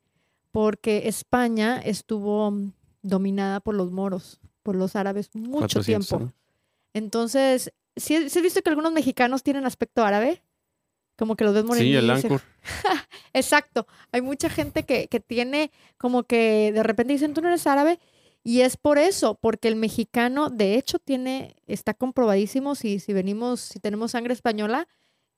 [0.57, 2.71] porque España estuvo mm,
[3.03, 6.25] dominada por los moros, por los árabes, mucho 400, tiempo.
[6.25, 6.33] ¿no?
[6.95, 10.41] Entonces, ¿sí, sí has visto que algunos mexicanos tienen aspecto árabe?
[11.15, 12.09] Como que los ves Sí, el.
[12.09, 12.41] Ancor.
[13.33, 13.85] Exacto.
[14.11, 17.99] Hay mucha gente que, que tiene como que de repente dicen, tú no eres árabe.
[18.43, 23.59] Y es por eso, porque el mexicano, de hecho, tiene, está comprobadísimo si, si venimos,
[23.59, 24.87] si tenemos sangre española,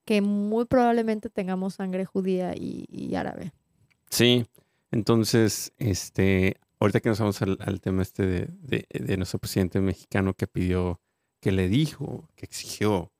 [0.05, 3.51] que muy probablemente tengamos sangre judía y, y árabe.
[4.09, 4.45] Sí,
[4.91, 9.79] entonces, este, ahorita que nos vamos al, al tema este de, de- de nuestro presidente
[9.81, 10.99] mexicano que pidió,
[11.39, 13.11] que le dijo, que exigió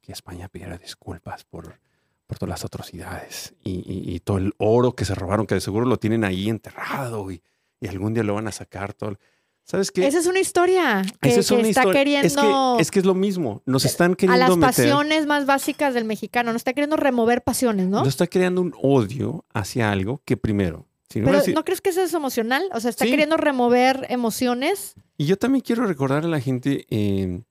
[0.00, 1.80] que España pidiera disculpas por,
[2.26, 5.60] por todas las atrocidades y, y- y todo el oro que se robaron, que de
[5.60, 7.42] seguro lo tienen ahí enterrado y,
[7.80, 9.18] y algún día lo van a sacar todo.
[9.64, 10.06] ¿Sabes qué?
[10.06, 12.36] Esa es una historia que, Esa es que una está historia- queriendo Es
[12.76, 13.62] que, es que es lo mismo.
[13.66, 14.68] Nos están a queriendo las meter.
[14.68, 17.98] pasiones más básicas del mexicano, no está queriendo remover pasiones, ¿no?
[17.98, 20.86] Nos está creando un odio hacia algo que primero.
[21.08, 22.64] Si no Pero ¿no crees que eso es emocional?
[22.72, 23.10] O sea, está Sí.
[23.10, 24.94] queriendo remover emociones.
[25.16, 27.42] Y yo también quiero recordar a la gente eh,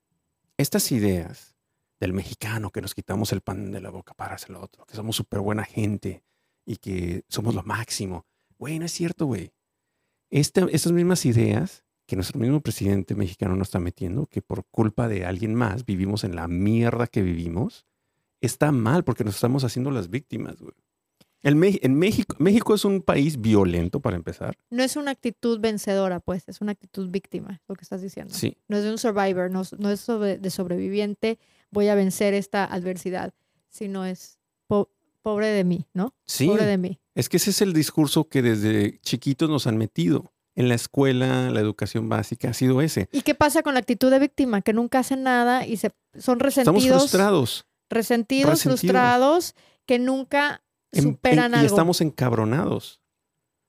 [0.57, 1.55] estas ideas
[1.99, 4.95] del mexicano que nos quitamos el pan de la boca para hacer lo otro, que
[4.95, 6.23] somos súper buena gente
[6.65, 8.25] y que somos lo máximo.
[8.57, 9.53] Güey, no es cierto, güey.
[10.29, 15.07] Esta- estas mismas ideas que nuestro mismo presidente mexicano nos está metiendo, que por culpa
[15.07, 17.85] de alguien más vivimos en la mierda que vivimos,
[18.41, 20.75] está mal porque nos estamos haciendo las víctimas, güey.
[21.45, 24.57] El Me- en México, México es un país violento para empezar.
[24.71, 28.33] No es una actitud vencedora, pues, es una actitud víctima, lo que estás diciendo.
[28.33, 31.37] Sí, No es de un survivor, no, no es sobre- de sobreviviente,
[31.69, 33.31] voy a vencer esta adversidad,
[33.69, 34.89] sino es po-
[35.21, 36.15] pobre de mí, ¿no?
[36.25, 36.47] sí.
[36.47, 36.99] Pobre de mí.
[37.13, 40.33] Es que ese es el discurso que desde chiquitos nos han metido.
[40.55, 43.07] En la escuela, la educación básica ha sido ese.
[43.11, 44.61] ¿Y qué pasa con la actitud de víctima?
[44.61, 47.65] Que nunca hacen nada y se, son Estamos resentidos, frustrados.
[47.89, 48.79] resentidos, resentidos.
[48.81, 49.53] frustrados,
[49.85, 50.63] que nunca
[51.01, 51.67] superan en- y algo.
[51.67, 53.01] estamos encabronados.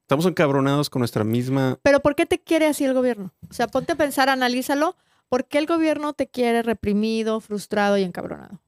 [0.02, 1.78] Estamos encabronados con nuestra misma...
[1.82, 3.34] Pero ¿por qué te quiere así el gobierno?
[3.50, 4.94] O sea, ponte a pensar, analízalo.
[5.28, 8.60] ¿Por qué el gobierno te quiere reprimido, frustrado y encabronado?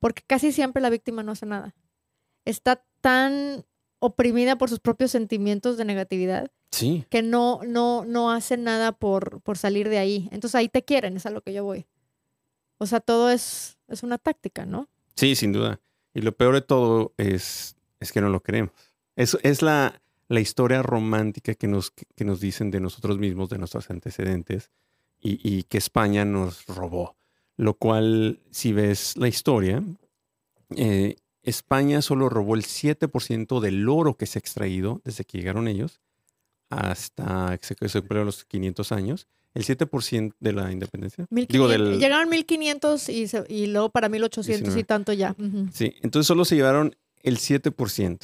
[0.00, 1.74] Porque casi siempre la víctima no hace nada.
[2.44, 3.64] Está tan
[4.00, 9.40] oprimida por sus propios sentimientos de negatividad Sí, que no, no, no hace nada por,
[9.42, 10.28] por salir de ahí.
[10.32, 11.86] Entonces ahí te quieren, es a lo que yo voy.
[12.78, 14.88] O sea, todo es, es una táctica, ¿no?
[15.16, 15.80] sí, sin duda.
[16.14, 18.72] Y lo peor de todo es, es que no lo creemos.
[19.16, 23.58] Es, es la, la historia romántica que nos, que nos dicen de nosotros mismos, de
[23.58, 24.70] nuestros antecedentes,
[25.20, 27.16] y, y que España nos robó.
[27.56, 29.82] Lo cual, si ves la historia,
[30.76, 35.68] eh, España solo robó el 7% del oro que se ha extraído desde que llegaron
[35.68, 36.00] ellos
[36.68, 39.28] hasta que se, cumplieron los 500 años.
[39.54, 41.26] El 7% de la independencia.
[41.30, 44.84] Digo, 1500 del, Llegaron 1500 y, se- y luego para 1800 y 19.
[44.84, 45.34] tanto ya.
[45.72, 48.18] Sí, entonces solo se llevaron el 7%.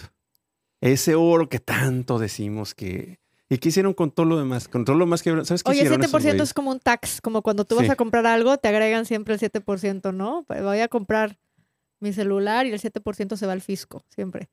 [0.81, 3.19] Ese oro que tanto decimos que...
[3.49, 4.69] ¿Y qué hicieron con todo lo demás?
[4.69, 5.31] Con todo lo demás que...
[5.45, 6.41] ¿Sabes qué Oye, esos 7% güeyes?
[6.43, 9.41] es como un tax, como cuando tú vas a comprar algo, te agregan siempre el
[9.41, 10.45] 7%, ¿no?
[10.47, 11.39] Pues Voy a comprar
[12.01, 14.49] mi celular y el 7% se va al fisco, siempre.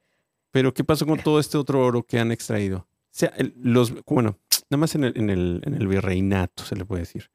[0.51, 2.77] Pero ¿qué pasó con todo este otro oro que han extraído?
[2.79, 4.38] O sea, el- los, bueno,
[4.73, 7.29] nada más en el, en, el, en el virreinato se le puede decir.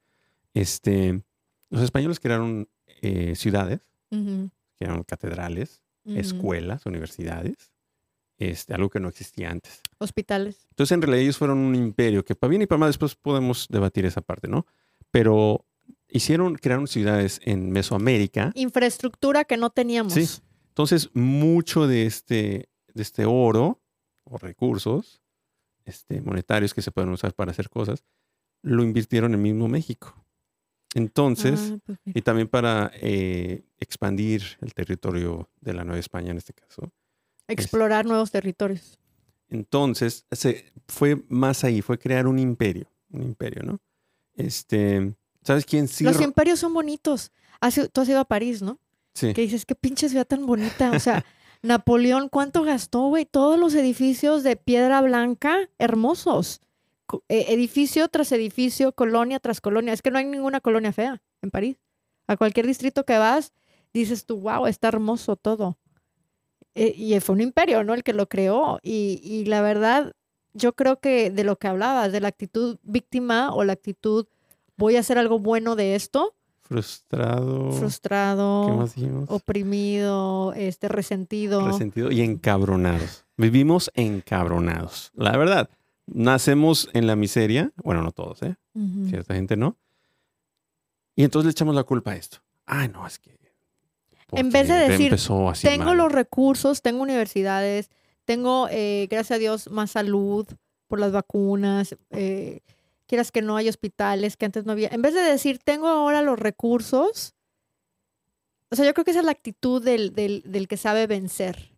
[0.53, 1.21] Este,
[1.69, 2.69] los españoles crearon
[3.01, 7.71] eh, ciudades, Ujú, crearon catedrales, escuelas, universidades,
[8.37, 9.81] este, algo que no existía antes.
[9.99, 10.65] Hospitales.
[10.71, 13.67] Entonces, en realidad, ellos fueron un imperio, que para bien y para mal después podemos
[13.69, 14.65] debatir esa parte, ¿no?
[15.11, 15.65] Pero
[16.07, 18.51] hicieron, crearon ciudades en Mesoamérica.
[18.55, 20.13] Infraestructura que no teníamos.
[20.13, 20.27] Sí.
[20.69, 23.81] Entonces, mucho de este, de este oro
[24.23, 25.21] o recursos
[25.89, 28.03] este, monetarios que se pueden usar para hacer cosas,
[28.61, 30.15] lo invirtieron en mismo México.
[30.95, 36.37] Entonces, Ah, pues y también para eh, expandir el territorio de la Nueva España en
[36.37, 36.91] este caso.
[37.47, 38.99] Explorar nuevos territorios.
[39.49, 43.79] Entonces, se, fue más ahí, fue crear un imperio, un imperio, ¿no?
[44.35, 46.03] Este, ¿sabes quién sí?
[46.03, 47.31] Los imperios son bonitos.
[47.59, 48.79] Has tú has ido a París, ¿no?
[49.13, 49.33] sí.
[49.33, 50.91] Que dices, qué pinche ciudad tan bonita.
[50.91, 51.25] O sea,
[51.61, 53.25] Napoleón, ¿cuánto gastó, güey?
[53.25, 56.61] Todos los edificios de piedra blanca, hermosos.
[57.27, 59.93] Eh, edificio tras edificio, colonia tras colonia.
[59.93, 61.77] Es que no hay ninguna colonia fea en París.
[62.27, 63.51] A cualquier distrito que vas,
[63.93, 65.77] dices tú, wow, está hermoso todo.
[66.75, 67.93] Eh, y fue un imperio, ¿no?
[67.93, 68.79] El que lo creó.
[68.81, 70.13] Y, y la verdad,
[70.53, 74.27] yo creo que de lo que hablabas, de la actitud víctima o la actitud,
[74.77, 76.35] voy a hacer algo bueno de esto,
[76.69, 77.71] Frustrado.
[77.71, 79.29] frustrado ¿Qué más dijimos?
[79.31, 81.65] oprimido, este resentido.
[81.67, 83.25] Resentido y encabronados.
[83.37, 85.11] Vivimos encabronados.
[85.15, 85.67] La verdad,
[86.05, 87.71] nacemos en la miseria.
[87.83, 88.55] Bueno, no todos, ¿eh?
[88.75, 89.07] Ujú.
[89.09, 89.77] Cierta gente no.
[91.15, 92.37] Y entonces le echamos la culpa a esto.
[92.67, 93.37] Ay, no, es que.
[94.33, 95.15] En vez de decir,
[95.63, 95.97] Tengo mal".
[95.97, 97.89] los recursos, tengo universidades,
[98.25, 100.45] tengo, eh, gracias a Dios, más salud
[100.87, 101.95] por las vacunas.
[102.11, 102.59] eh,
[103.09, 104.89] quieras que no hay hospitales que antes no había.
[104.89, 107.33] En vez de decir, tengo ahora los recursos,
[108.69, 111.75] o sea, yo creo que esa es la actitud del, del, del que sabe vencer.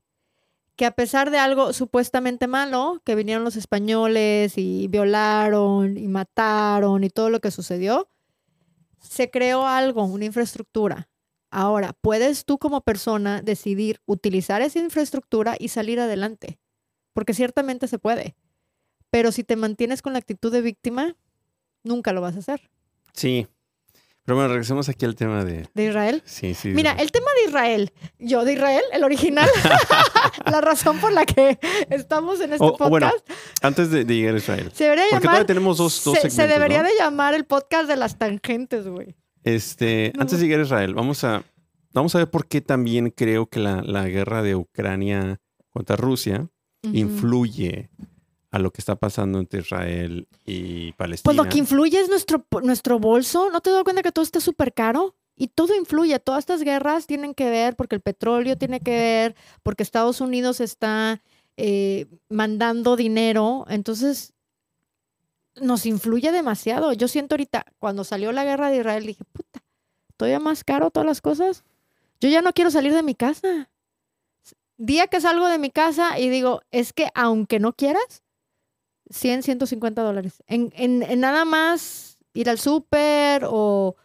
[0.75, 7.05] Que a pesar de algo supuestamente malo, que vinieron los españoles y violaron y mataron
[7.05, 8.09] y todo lo que sucedió,
[8.99, 11.09] se creó algo, una infraestructura.
[11.49, 16.59] Ahora, puedes tú como persona decidir utilizar esa infraestructura y salir adelante,
[17.13, 18.35] porque ciertamente se puede.
[19.11, 21.15] Pero si te mantienes con la actitud de víctima,
[21.83, 22.69] nunca lo vas a hacer.
[23.13, 23.45] Sí.
[24.23, 25.67] Pero bueno, regresemos aquí al tema de.
[25.73, 26.21] ¿De Israel?
[26.25, 26.69] Sí, sí.
[26.69, 29.49] Mira, de- el tema de Israel, yo de Israel, el original,
[30.45, 33.29] la razón por la que estamos en este O- o bueno, podcast,
[33.63, 34.71] Antes de, de llegar a Israel.
[34.73, 36.87] se debería Porque llamar, todavía tenemos dos, dos se, debería ¿no?
[36.89, 39.15] de llamar el podcast de las tangentes, güey.
[39.43, 40.21] Este, No.
[40.21, 41.43] antes de llegar a Israel, vamos a,
[41.91, 46.47] vamos a ver por qué también creo que la, la guerra de Ucrania contra Rusia
[46.83, 47.89] influye
[48.51, 51.23] a lo que está pasando entre Israel y Palestina.
[51.23, 53.49] Pues lo que influye es nuestro, nuestro bolso.
[53.49, 55.15] ¿No te das cuenta que todo está súper caro?
[55.37, 56.19] Y todo influye.
[56.19, 60.59] Todas estas guerras tienen que ver porque el petróleo tiene que ver, porque Estados Unidos
[60.59, 61.21] está
[61.55, 63.65] eh, mandando dinero.
[63.69, 64.33] Entonces,
[65.55, 66.91] nos influye demasiado.
[66.91, 69.63] Yo siento ahorita, cuando salió la guerra de Israel, dije, puta,
[70.17, 71.63] todavía más caro todas las cosas.
[72.19, 73.69] Yo ya no quiero salir de mi casa.
[74.77, 78.23] Día que salgo de mi casa y digo, es que aunque no quieras,
[79.11, 80.41] 100, 150 dólares.
[80.47, 83.95] En, en- en nada más ir al súper o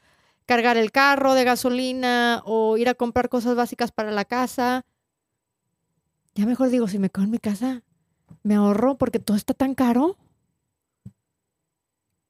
[0.47, 4.85] cargar el carro de gasolina o ir a comprar cosas básicas para la casa.
[6.35, 7.83] Ya mejor digo, si me quedo en mi casa,
[8.42, 10.16] me ahorro porque todo está tan caro.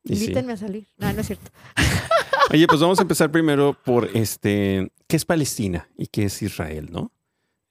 [0.04, 0.22] Y sí.
[0.24, 0.86] Invítenme a salir.
[0.96, 1.50] No, no es cierto.
[2.52, 6.88] Oye, pues vamos a empezar primero por este, ¿qué es Palestina y qué es Israel,
[6.92, 7.10] no?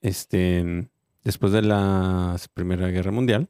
[0.02, 0.90] Este,
[1.24, 3.48] después de la Primera Guerra Mundial,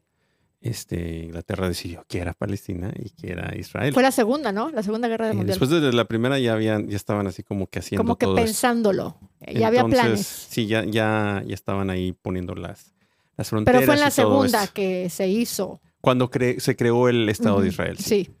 [0.61, 3.93] este, Inglaterra decidió que era Palestina y que era Israel.
[3.93, 4.69] Fue la segunda, ¿no?
[4.71, 5.47] La segunda guerra mundial.
[5.47, 8.35] después de la primera ya habían, ya estaban así como que haciendo Como que todo
[8.35, 9.17] pensándolo.
[9.53, 10.25] Ya había planes.
[10.25, 12.93] Sí, ya, ya, ya estaban ahí poniendo las,
[13.37, 13.79] las fronteras.
[13.81, 14.73] Pero fue en la segunda eso.
[14.73, 15.79] que se hizo.
[16.01, 17.97] Cuando cre- se creó el Estado de Israel.
[17.97, 18.25] sí.
[18.25, 18.31] Sí.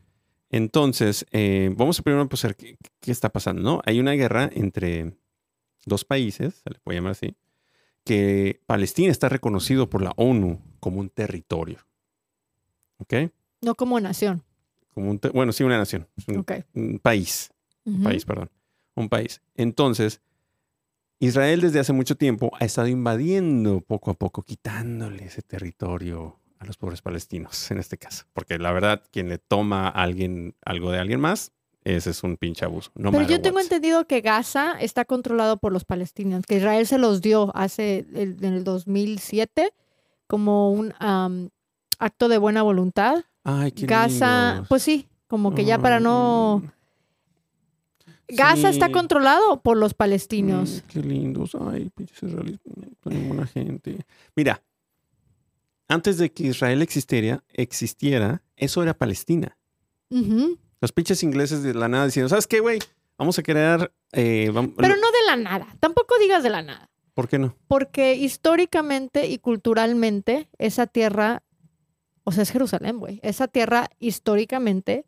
[0.49, 3.81] Entonces, eh, vamos a primero pues, a ver qué, qué está pasando, ¿no?
[3.85, 5.17] Hay una guerra entre
[5.85, 7.35] dos países, se le puede llamar así,
[8.05, 11.79] que Palestina está reconocido por la ONU como un territorio.
[12.97, 13.13] ¿Ok?
[13.61, 14.43] No como nación.
[14.93, 16.07] Como un bueno, sí, una nación.
[16.27, 16.51] un, Ok.
[16.73, 17.51] un país.
[17.85, 18.03] Ujú.
[18.03, 18.49] país, perdón.
[18.95, 19.41] Un país.
[19.55, 20.21] Entonces,
[21.19, 26.65] Israel desde hace mucho tiempo ha estado invadiendo poco a poco, quitándole ese territorio a
[26.65, 28.25] los pobres palestinos, en este caso.
[28.33, 31.51] Porque la verdad, quien le toma a alguien algo de alguien más,
[31.83, 32.91] ese es un pinche abuso.
[32.95, 36.97] No Pero yo tengo entendido que Gaza está controlado por los palestinos, que Israel se
[36.97, 39.71] los dio hace el- en el 2007
[40.27, 40.93] como un
[41.99, 43.23] acto de buena voluntad.
[43.43, 46.63] Ay, qué Gaza, pues sí, como que ya para no...
[48.29, 50.83] Gaza está controlado por los palestinos.
[50.85, 51.55] Mm, qué lindos.
[51.55, 52.59] Ay, pinches israelíes,
[53.01, 54.05] tan buena gente.
[54.35, 54.61] Mira,
[55.87, 59.57] antes de que Israel existiera, existiera, eso era Palestina.
[60.81, 62.79] Los pinches ingleses de la nada diciendo, ¿sabes qué, güey?
[63.17, 63.91] Vamos a crear...
[64.11, 67.55] eh, Pero no de la nada, tampoco digas de la nada, ¿Por qué no?
[67.67, 71.41] porque históricamente y culturalmente esa tierra,
[72.27, 75.05] o sea, es Jerusalén, güey, esa tierra históricamente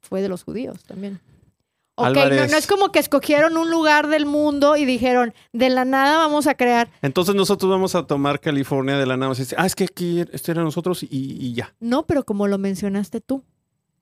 [0.00, 1.20] fue de los judíos también.
[1.94, 5.84] Ok, no, no es como que escogieron un lugar del mundo y dijeron, de la
[5.84, 6.90] nada vamos a crear.
[7.02, 9.32] Entonces nosotros vamos a tomar California de la nada.
[9.58, 11.72] Ah, es que aquí este era nosotros y, y ya.
[11.78, 13.44] No, pero como lo mencionaste tú,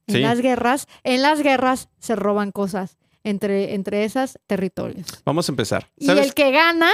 [0.07, 0.21] en Sí.
[0.23, 5.07] las guerras, en las guerras se roban cosas entre, entre esas territorios.
[5.27, 5.89] Vamos a empezar.
[5.99, 6.91] Y el que gana,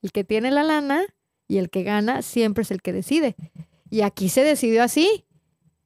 [0.00, 1.02] el que tiene la lana
[1.46, 3.36] y el que gana siempre es el que decide.
[3.94, 5.24] Y aquí se decidió así.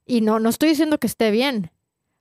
[0.07, 1.69] Y no, no estoy diciendo que esté bien.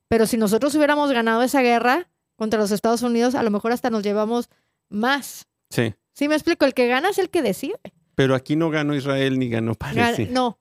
[0.09, 3.89] Pero si nosotros hubiéramos ganado esa guerra contra los Estados Unidos, a lo mejor hasta
[3.89, 4.51] nos llevamos
[4.91, 5.47] más.
[5.70, 5.95] Sí.
[6.12, 6.66] ¿Sí me explico?
[6.66, 7.80] El que gana es el que decide.
[8.14, 10.30] Pero aquí no ganó Israel ni ganó Gan- Palestina.
[10.30, 10.59] no,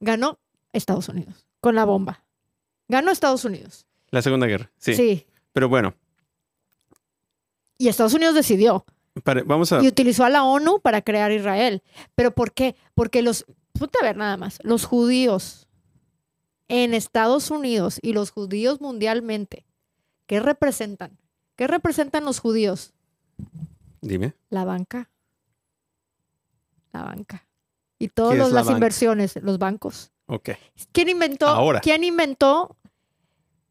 [0.00, 0.40] ganó
[0.72, 2.24] Estados Unidos con la bomba.
[2.88, 3.86] Ganó Estados Unidos.
[4.10, 4.72] La Segunda Guerra.
[4.78, 4.94] Sí.
[4.94, 5.26] Sí.
[5.52, 5.94] Pero bueno,
[7.78, 8.84] Y Estados Unidos decidió.
[9.46, 9.82] vamos a...
[9.84, 11.82] y utilizó a la ONU para crear Israel.
[12.16, 12.74] ¿Pero por qué?
[12.94, 13.44] Porque los,
[13.78, 15.68] ponte a ver nada más, los judíos
[16.68, 19.66] en Estados Unidos y los judíos mundialmente,
[20.26, 21.18] ¿qué representan?
[21.56, 22.94] ¿Qué representan los judíos?
[24.00, 24.34] Dime.
[24.50, 25.10] La banca.
[26.92, 27.46] La banca.
[27.98, 30.12] Y ¿Qué todas la las inversiones, los bancos.
[30.26, 30.50] Ok.
[30.92, 31.46] ¿Quién inventó?
[31.48, 31.80] Ahora.
[31.80, 32.76] ¿Quién inventó?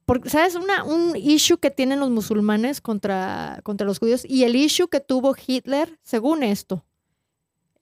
[0.06, 0.56] Porque, ¿sabes?
[0.56, 4.99] Una, un issue que tienen los musulmanes contra, contra los judíos y el issue que
[4.99, 6.86] tuvo Hitler, según esto,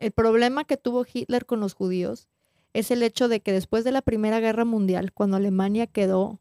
[0.02, 2.28] el problema que tuvo Hitler con los judíos
[2.74, 6.40] es el hecho de que después de la Primera Guerra Mundial, cuando Alemania quedó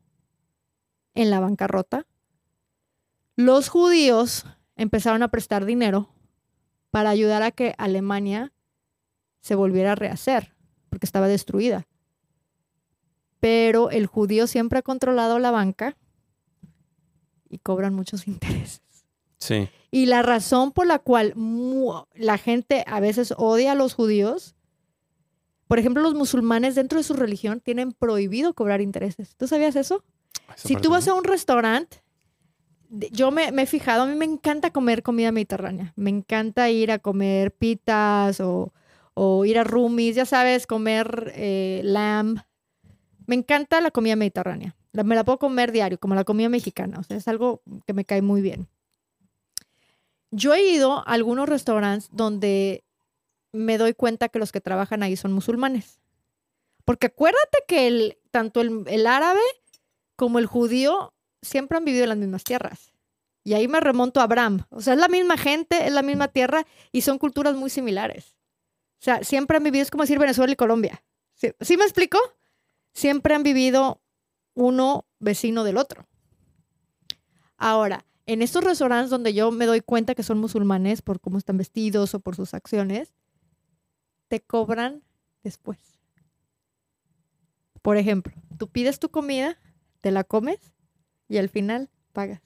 [1.14, 2.06] en la bancarrota,
[3.36, 4.46] los judíos
[4.76, 6.08] empezaron a prestar dinero
[6.90, 8.52] para ayudar a que Alemania
[9.40, 10.54] se volviera a rehacer,
[10.88, 11.86] porque estaba destruida
[13.40, 15.96] pero el judío siempre ha controlado la banca
[17.48, 18.82] y cobran muchos intereses.
[19.40, 19.68] Sí.
[19.90, 21.34] Y la razón por la cual
[22.14, 24.54] la gente a veces odia a los judíos,
[25.66, 29.34] por ejemplo, los musulmanes dentro de su religión tienen prohibido cobrar intereses.
[29.36, 30.04] ¿Tú sabías eso?
[30.54, 32.02] Esa Si tú vas a un restaurante,
[33.12, 35.92] yo me, me he fijado, a mí me encanta comer comida mediterránea.
[35.96, 38.72] Me encanta ir a comer pitas o,
[39.14, 42.40] o ir a roomies, ya sabes, comer eh, lamb.
[43.26, 44.74] Me encanta la comida mediterránea.
[44.92, 46.98] La- me la puedo comer diario, como la comida mexicana.
[46.98, 48.66] O sea, es algo que me cae muy bien.
[50.30, 52.84] Yo he ido a algunos restaurantes donde
[53.52, 56.00] me doy cuenta que los que trabajan ahí son musulmanes.
[56.84, 59.40] Porque acuérdate que tanto el, el árabe
[60.16, 62.92] como el judío siempre han vivido en las mismas tierras.
[63.42, 64.66] Y ahí me remonto a Abraham.
[64.70, 68.36] O sea, es la misma gente, es la misma tierra y son culturas muy similares.
[69.00, 71.02] O sea, siempre han vivido, es como decir Venezuela y Colombia.
[71.34, 72.18] ¿Sí, ¿Sí me explico?
[72.92, 74.02] Siempre han vivido
[74.54, 76.06] uno vecino del otro.
[77.56, 81.56] Ahora, en estos restaurantes donde yo me doy cuenta que son musulmanes por cómo están
[81.56, 83.12] vestidos o por sus acciones,
[84.28, 85.02] te cobran
[85.42, 85.98] después.
[87.82, 89.58] Por ejemplo, tú pides tu comida,
[90.00, 90.60] te la comes
[91.28, 92.40] y al final pagas.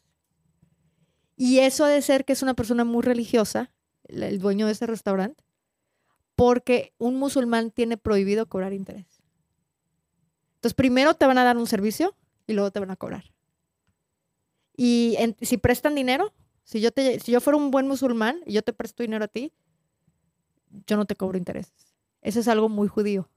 [1.36, 3.70] Y eso ha de ser que es una persona muy religiosa,
[4.04, 5.44] el dueño de ese restaurante,
[6.34, 9.20] porque un musulmán tiene prohibido cobrar interés.
[10.54, 12.16] Entonces, primero te van a dar un servicio
[12.46, 13.33] y luego te van a cobrar.
[14.76, 16.32] Y si prestan dinero,
[16.64, 19.28] si yo, te, si yo fuera un buen musulmán y yo te presto dinero a
[19.28, 19.52] ti,
[20.86, 21.94] yo no te cobro intereses.
[22.22, 23.28] Eso es algo muy judío,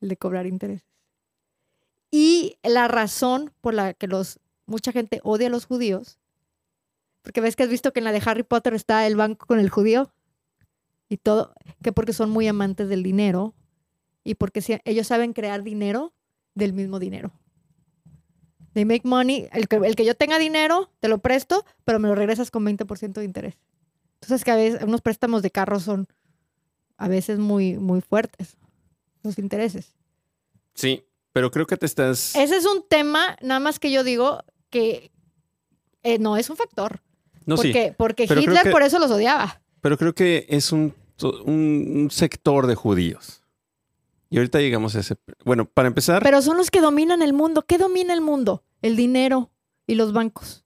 [0.00, 0.88] el de cobrar intereses.
[2.10, 6.18] Y la razón por la que los, mucha gente odia a los judíos,
[7.22, 9.58] porque ves que has visto que en la de Harry Potter está el banco con
[9.58, 10.12] el judío
[11.08, 13.54] y todo, que porque son muy amantes del dinero
[14.24, 16.12] y porque ellos saben crear dinero
[16.54, 17.32] del mismo dinero.
[18.74, 22.08] They make money, el que, el que yo tenga dinero, te lo presto, pero me
[22.08, 23.54] lo regresas con 20% de interés.
[24.20, 26.06] Entonces que a veces unos préstamos de carro son
[26.96, 28.56] a veces muy, muy fuertes,
[29.22, 29.94] los intereses.
[30.74, 32.34] Sí, pero creo que te estás...
[32.34, 35.10] Ese es un tema, nada más que yo digo que
[36.02, 37.00] eh, no es un factor.
[37.46, 37.68] no, sí.
[37.68, 39.60] porque porque pero creo Hitler que- por eso los odiaba.
[39.80, 43.43] Pero creo que es un, un, un sector de judíos.
[44.34, 45.14] Y ahorita llegamos a ese...
[45.44, 47.62] Bueno, para empezar, Pero son los que dominan el mundo.
[47.62, 48.64] ¿Qué domina el mundo?
[48.82, 49.52] El dinero
[49.86, 50.64] y los bancos.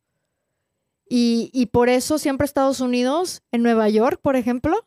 [1.06, 4.86] Y, y por eso siempre Estados Unidos, en Nueva York, por ejemplo,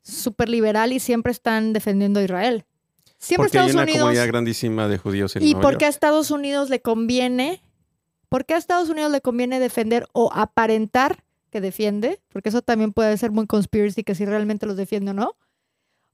[0.00, 2.64] súper liberal y siempre están defendiendo a Israel.
[3.18, 4.00] Siempre porque hay Estados una Unidos.
[4.00, 5.94] comunidad grandísima de judíos en ¿Y Nueva por qué a York.
[5.96, 7.62] Estados Unidos le conviene?
[8.30, 12.22] ¿Por qué a Estados Unidos le conviene defender o aparentar que defiende?
[12.32, 15.36] Porque eso también puede ser muy conspiracy que si realmente los defiende o no.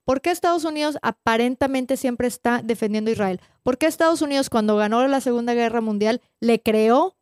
[0.05, 3.41] ¿Por qué Estados Unidos aparentemente siempre está defendiendo a Israel?
[3.63, 7.17] ¿Por qué Estados Unidos cuando ganó la Segunda Guerra Mundial le creó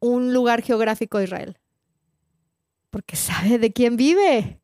[0.00, 1.58] un lugar geográfico a Israel?
[2.90, 4.60] Porque sabe de quién vive.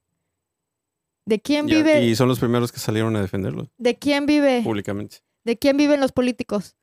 [1.26, 2.02] ¿De quién Ya, vive?
[2.04, 4.62] Y son los primeros que salieron a defenderlo ¿De quién vive?
[4.62, 5.18] públicamente.
[5.44, 6.76] ¿De quién viven los políticos?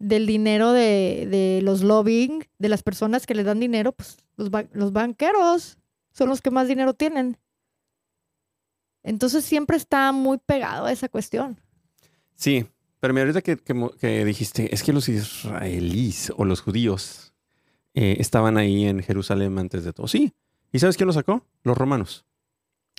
[0.00, 4.48] del dinero de, de los lobbying, de las personas que le dan dinero, pues los,
[4.48, 5.76] ba- los banqueros
[6.12, 7.36] son los que más dinero tienen.
[9.02, 11.60] Entonces siempre está muy pegado a esa cuestión.
[12.34, 12.66] Sí,
[13.00, 17.32] pero mira, ahorita que, que mo- que dijiste, es que los israelíes o los judíos
[17.94, 20.08] eh, estaban ahí en Jerusalén antes de todo.
[20.08, 20.32] Sí.
[20.72, 21.44] ¿Y sabes quién lo sacó?
[21.62, 22.24] Los romanos.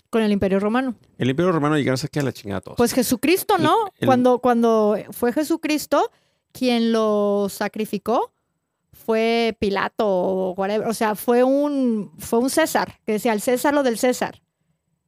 [0.10, 0.96] Con el Imperio Romano.
[1.20, 2.78] El imperio romano llegaron a sacar a la chingada a todos.
[2.78, 3.76] Pues Jesucristo, El- ¿no?
[4.00, 6.10] el- Cuando, cuando fue Jesucristo
[6.52, 8.34] quien lo sacrificó,
[8.92, 10.88] fue Pilato o whatever.
[10.88, 14.42] O sea, fue un, fue un César, que decía el César lo del César.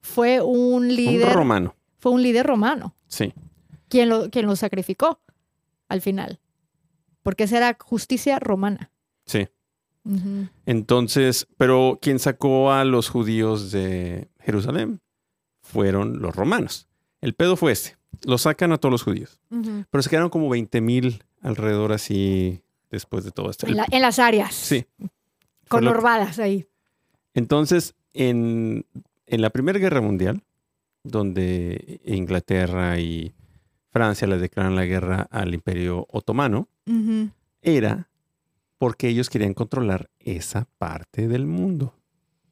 [0.01, 1.75] Fue un un líder, romano.
[1.97, 3.33] fue un líder romano Sí.
[3.87, 5.19] quien lo, quien lo sacrificó
[5.89, 6.39] al final.
[7.23, 8.91] Porque esa era justicia romana.
[9.25, 9.47] Sí.
[10.65, 15.01] Entonces, pero quien sacó a los judíos de Jerusalén
[15.61, 16.87] fueron los romanos.
[17.21, 17.97] El pedo fue este.
[18.25, 19.39] Lo sacan a todos los judíos.
[19.89, 23.67] Pero se quedaron como 20 mil alrededor así después de todo esto.
[23.67, 24.53] En, la- en las áreas.
[24.55, 24.85] Sí.
[25.69, 26.67] Conurbadas ahí.
[27.33, 28.85] Entonces, en,
[29.31, 30.43] en la Primera Guerra Mundial,
[31.03, 33.33] donde Inglaterra y
[33.89, 36.67] Francia le declaran la guerra al Imperio Otomano,
[37.61, 38.07] era
[38.77, 41.93] porque ellos querían controlar esa parte del mundo.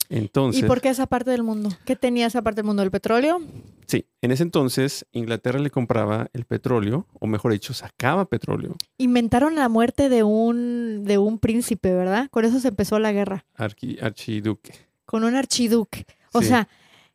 [0.09, 1.69] Entonces, ¿Y por qué esa parte del mundo?
[1.85, 2.81] ¿Qué tenía esa parte del mundo?
[2.81, 3.39] ¿El petróleo?
[3.85, 8.75] sí, en ese entonces Inglaterra le compraba el petróleo, o mejor dicho, sacaba petróleo.
[8.97, 12.27] Inventaron la muerte de un, de un príncipe, ¿verdad?
[12.31, 13.45] Con eso se empezó la guerra.
[13.57, 14.73] Arqui- archiduque.
[15.05, 16.05] Con un archiduque.
[16.33, 16.47] O Sí.
[16.49, 16.67] sea,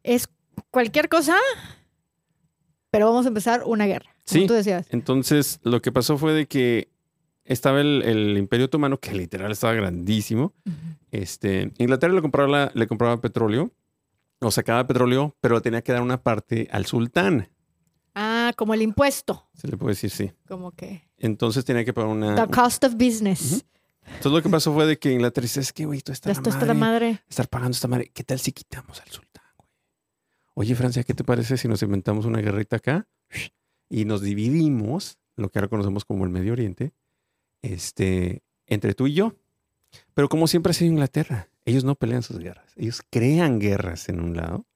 [0.03, 0.29] es
[0.71, 1.37] cualquier cosa,
[2.91, 4.07] pero vamos a empezar una guerra.
[4.29, 4.47] Como Sí.
[4.47, 4.87] tú decías.
[4.91, 6.89] Entonces, lo que pasó fue de que
[7.45, 10.55] estaba el, el Imperio Otomano, que literal estaba grandísimo.
[11.11, 13.71] Este, Inglaterra le compraba, le compraba petróleo,
[14.41, 17.51] o sacaba petróleo, pero tenía que dar una parte al sultán.
[18.15, 19.49] Ah, como el impuesto.
[19.55, 20.33] Se le puede decir sí.
[20.47, 21.09] Como que.
[21.19, 22.35] Entonces tenía que pagar una.
[22.35, 23.53] The cost of business.
[23.57, 23.63] Ujú.
[24.07, 26.51] Entonces lo que pasó fue de que Inglaterra dice, es que, güey, tú estás Esto
[26.51, 27.23] está la madre.
[27.29, 28.11] estar pagando esta madre.
[28.13, 29.69] ¿Qué tal si quitamos al sultán, güey?
[30.55, 33.09] Oye, Francia, ¿qué te parece si nos inventamos una guerrita acá
[33.89, 36.93] y nos dividimos, lo que ahora conocemos como el Medio Oriente,
[37.63, 39.35] este, entre tú y yo?
[40.15, 42.73] Pero como siempre ha sido Inglaterra, ellos no pelean sus guerras.
[42.77, 44.67] Ellos crean guerras en un lado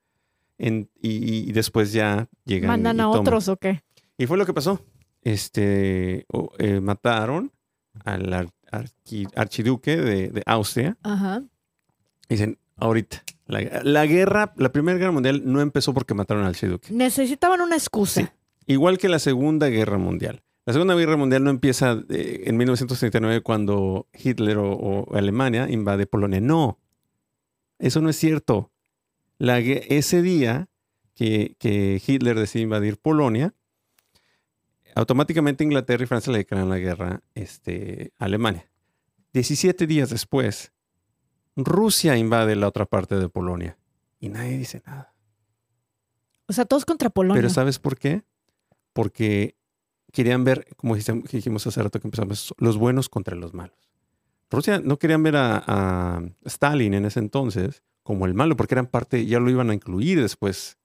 [0.57, 3.19] en- y, y después ya llegan ¿Mandan y a toman.
[3.21, 3.83] otros o qué?
[4.17, 4.83] Y fue lo que pasó.
[5.21, 7.51] Este, o- eh, mataron
[8.05, 8.51] al
[9.35, 10.97] archiduque de, de Austria.
[11.03, 11.43] Ajá.
[12.27, 16.93] Dicen, ahorita, la, la guerra, la Primera Guerra Mundial no empezó porque mataron al archiduque.
[16.93, 18.21] Necesitaban una excusa.
[18.21, 18.27] Sí.
[18.67, 20.43] Igual que la Segunda Guerra Mundial.
[20.65, 26.05] La Segunda Guerra Mundial no empieza eh, en 1939 cuando Hitler o, o Alemania invade
[26.05, 26.39] Polonia.
[26.39, 26.77] No,
[27.79, 28.71] eso no es cierto.
[29.39, 30.69] La ese día
[31.15, 33.55] que, que Hitler decide invadir Polonia,
[34.95, 38.69] automáticamente Inglaterra y Francia le declaran la guerra este, a Alemania.
[39.33, 40.71] 17 días después,
[41.55, 43.77] Rusia invade la otra parte de Polonia
[44.19, 45.13] y nadie dice nada.
[46.47, 47.39] O sea, todos contra Polonia.
[47.39, 48.23] Pero ¿sabes por qué?
[48.93, 49.55] Porque
[50.11, 53.77] querían ver, como dijimos hace rato que empezamos, los buenos contra los malos.
[54.49, 58.87] Rusia no querían ver a, a Stalin en ese entonces como el malo, porque eran
[58.87, 60.79] parte, ya lo iban a incluir después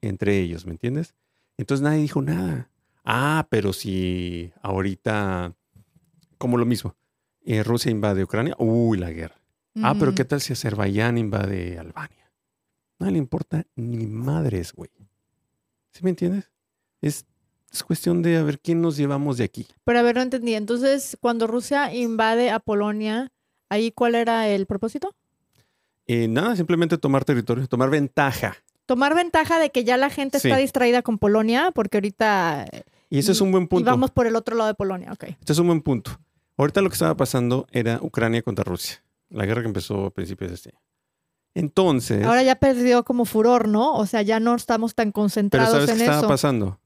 [0.00, 1.14] entre ellos, ¿me entiendes?
[1.58, 2.70] Entonces nadie dijo nada.
[3.04, 5.54] Ah, pero si ahorita,
[6.38, 6.96] como lo mismo,
[7.44, 9.36] eh, Rusia invade Ucrania, uy, la guerra.
[9.82, 10.14] Ah, pero.
[10.14, 12.32] ¿qué tal si Azerbaiyán invade Albania?
[12.98, 14.90] No le importa ni madres, güey.
[15.90, 16.50] ¿Sí me entiendes?
[17.00, 17.26] Es,
[17.70, 19.66] es cuestión de a ver quién nos llevamos de aquí.
[19.84, 20.54] Pero a ver, no entendí.
[20.54, 23.32] Entonces, cuando Rusia invade a Polonia,
[23.68, 25.14] ¿ahí cuál era el propósito?
[26.06, 28.56] Eh, nada, simplemente tomar territorio, tomar ventaja.
[28.86, 32.66] Tomar ventaja de que ya la gente está distraída con Polonia, porque ahorita
[33.14, 33.88] Y ese es un buen y punto.
[33.88, 35.22] vamos por el otro lado de Polonia, ok.
[35.38, 36.18] Este es un buen punto.
[36.56, 39.04] Ahorita lo que estaba pasando era Ucrania contra Rusia.
[39.28, 40.80] La guerra que empezó a principios de este año.
[41.54, 43.94] Entonces, Ahora ya perdió como furor, ¿no?
[43.94, 46.26] O sea, ya no estamos tan pero concentrados ¿sabes qué estaba eso.
[46.26, 46.80] pasando?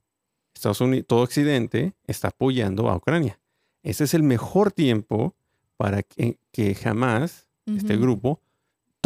[0.55, 3.41] Estados Unidos, todo Occidente está apoyando a Ucrania.
[3.83, 5.35] Ese es el mejor tiempo
[5.79, 8.43] para que, que jamás este grupo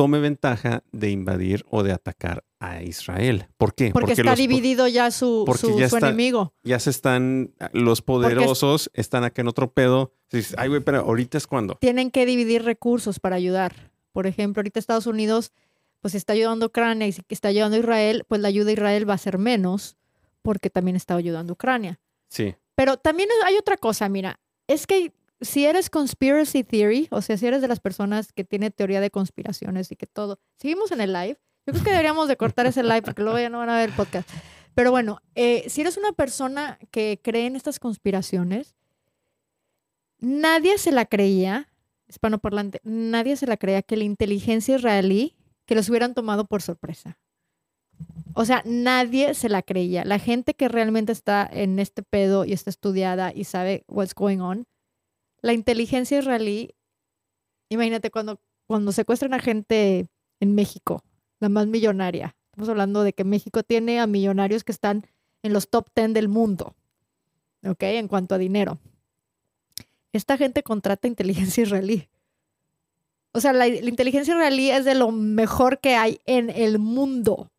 [0.02, 3.46] tome ventaja de invadir o de atacar a Israel.
[3.56, 3.90] ¿Por qué?
[3.92, 6.54] Porque, está los dividido ya su, porque su- ya su está- enemigo.
[6.64, 10.12] ya se están, los poderosos están acá en otro pedo.
[10.32, 11.76] Dices, Ay, güey, pero ahorita es cuando.
[11.76, 13.92] Tienen que dividir recursos para ayudar.
[14.12, 15.52] Por ejemplo, ahorita Estados Unidos
[16.00, 18.72] pues está ayudando a Ucrania y si está ayudando a Israel, pues la ayuda a
[18.72, 19.96] Israel va a ser menos
[20.42, 22.00] porque también está ayudando a Ucrania.
[22.28, 25.12] Sí, Pero también hay otra cosa, mira, es que
[25.42, 29.10] si eres conspiracy theory, o sea, si eres de las personas que tiene teoría de
[29.10, 32.82] conspiraciones y que todo, seguimos en el live, yo creo que deberíamos de cortar ese
[32.82, 34.28] live porque luego ya no van a ver el podcast.
[34.74, 38.74] Pero bueno, eh, si eres una persona que cree en estas conspiraciones,
[40.18, 41.68] nadie se la creía,
[42.08, 45.36] hispanoparlante, nadie se la creía que la inteligencia israelí,
[45.66, 47.18] que los hubieran tomado por sorpresa.
[48.34, 50.04] O sea, nadie se la creía.
[50.04, 54.38] La gente que realmente está en este pedo y está estudiada y sabe what's going
[54.38, 54.66] on,
[55.42, 56.74] la inteligencia israelí,
[57.68, 60.08] imagínate cuando, cuando secuestran a gente
[60.40, 61.04] en México,
[61.40, 62.36] la más millonaria.
[62.52, 65.06] Estamos hablando de que México tiene a millonarios que están
[65.42, 66.76] en los top 10 del mundo,
[67.66, 67.82] ¿ok?
[67.82, 68.78] En cuanto a dinero.
[70.12, 72.08] Esta gente contrata inteligencia israelí.
[73.32, 77.50] O sea, la, la inteligencia israelí es de lo mejor que hay en el mundo.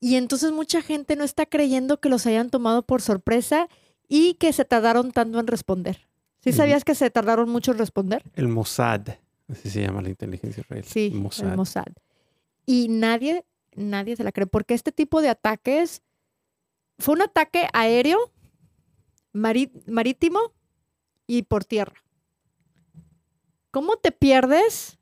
[0.00, 3.68] Y entonces mucha gente no está creyendo que los hayan tomado por sorpresa
[4.08, 6.06] y que se tardaron tanto en responder.
[6.40, 8.22] ¿Sí sabías que se tardaron mucho en responder?
[8.34, 9.02] El Mossad,
[9.48, 10.86] así se llama la inteligencia israelí.
[10.86, 11.50] Sí, Mossad.
[11.50, 11.86] el Mossad.
[12.66, 13.44] Y nadie,
[13.74, 16.02] nadie se la cree, porque este tipo de ataques
[16.98, 18.32] fue un ataque aéreo,
[19.32, 20.40] marítimo
[21.26, 21.96] y por tierra.
[23.70, 24.98] ¿Cómo te pierdes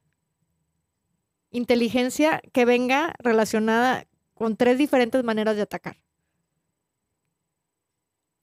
[1.51, 5.99] inteligencia que venga relacionada con tres diferentes maneras de atacar?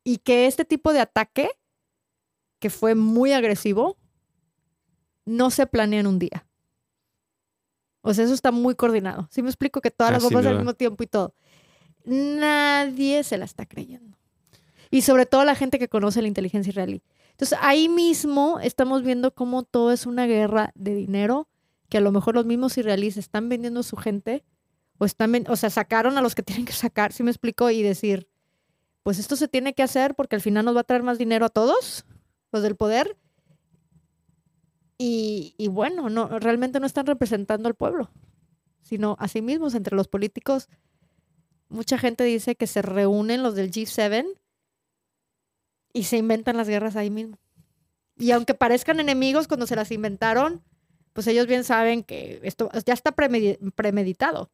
[0.03, 1.49] Y que este tipo de ataque,
[2.59, 3.97] que fue muy agresivo,
[5.25, 6.47] no se planea en un día.
[8.01, 9.27] O sea, eso está muy coordinado.
[9.31, 11.35] Sí me explico que todas Ah, las bombas al mismo tiempo y todo.
[12.03, 14.17] Nadie se la está creyendo.
[14.89, 17.03] Y sobre todo la gente que conoce la inteligencia israelí.
[17.31, 21.47] Entonces, ahí mismo estamos viendo cómo todo es una guerra de dinero,
[21.89, 24.43] que a lo mejor los mismos israelíes están vendiendo a su gente,
[24.97, 27.69] o, están, o sea, sacaron a los que tienen que sacar, ¿sí me explico?
[27.69, 28.27] Y decir,
[29.03, 31.45] pues esto se tiene que hacer porque al final nos va a traer más dinero
[31.45, 32.05] a todos,
[32.51, 33.17] los del poder.
[34.97, 38.11] Y, y bueno, no, realmente no están representando al pueblo,
[38.83, 40.69] sino a sí mismos, entre los políticos.
[41.69, 44.25] Mucha gente dice que se reúnen los del G7
[45.93, 47.39] y se inventan las guerras ahí mismo.
[48.17, 50.61] Y aunque parezcan enemigos cuando se las inventaron,
[51.13, 54.51] pues ellos bien saben que esto ya está premedi- premeditado.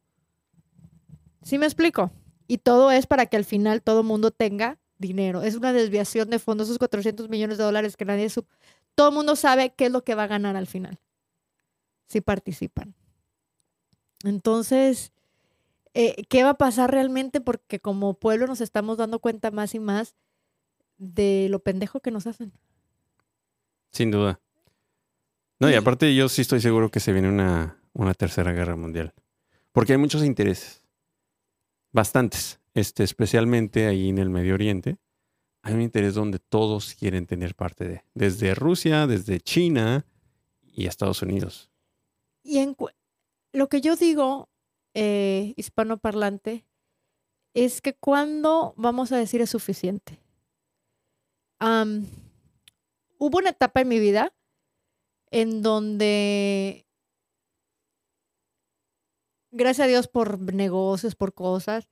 [1.42, 2.10] ¿Sí me explico?
[2.48, 5.42] Y todo es para que al final todo mundo tenga dinero.
[5.42, 8.52] Es una desviación de fondos, esos 400 millones de dólares que nadie supo.
[8.96, 10.98] Todo el mundo sabe qué es lo que va a ganar al final,
[12.08, 12.94] si participan.
[14.24, 15.12] Entonces,
[15.94, 17.40] eh, ¿qué va a pasar realmente?
[17.40, 20.16] Porque como pueblo nos estamos dando cuenta más y más
[20.96, 22.52] de lo pendejo que nos hacen.
[23.92, 24.40] Sin duda.
[25.60, 28.74] No, y Y- aparte yo sí estoy seguro que se viene una, una tercera guerra
[28.76, 29.14] mundial.
[29.72, 30.82] Porque hay muchos intereses.
[31.92, 32.60] Bastantes.
[32.74, 34.98] Este, especialmente ahí en el Medio Oriente.
[35.62, 38.04] Hay un interés donde todos quieren tener parte de.
[38.14, 40.06] Desde Rusia, desde China
[40.62, 41.70] y Estados Unidos.
[42.44, 42.64] Y
[43.52, 44.48] lo que yo digo,
[44.94, 46.64] eh, hispanoparlante,
[47.54, 50.20] es que cuando vamos a decir es suficiente.
[51.60, 54.32] Hubo una etapa en mi vida
[55.30, 56.86] en donde,
[59.50, 61.88] gracias a Dios por negocios, por cosas,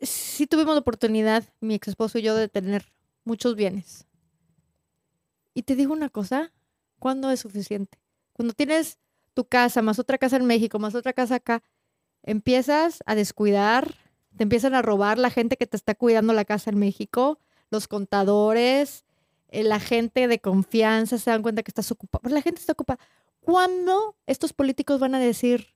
[0.00, 2.92] sí tuvimos la oportunidad, mi ex esposo y yo, de tener
[3.24, 4.06] muchos bienes.
[5.54, 6.52] Y te digo una cosa,
[6.98, 7.98] ¿cuándo es suficiente?
[8.32, 8.98] Cuando tienes
[9.34, 11.62] tu casa, más otra casa en México, más otra casa acá,
[12.22, 13.94] empiezas a descuidar,
[14.36, 17.38] te empiezan a robar la gente que te está cuidando la casa en México,
[17.70, 19.04] los contadores,
[19.48, 22.22] eh, la gente de confianza se dan cuenta que estás ocupado.
[22.22, 23.00] Pues la gente está ocupada.
[23.50, 25.74] ¿Cuándo estos políticos van a decir,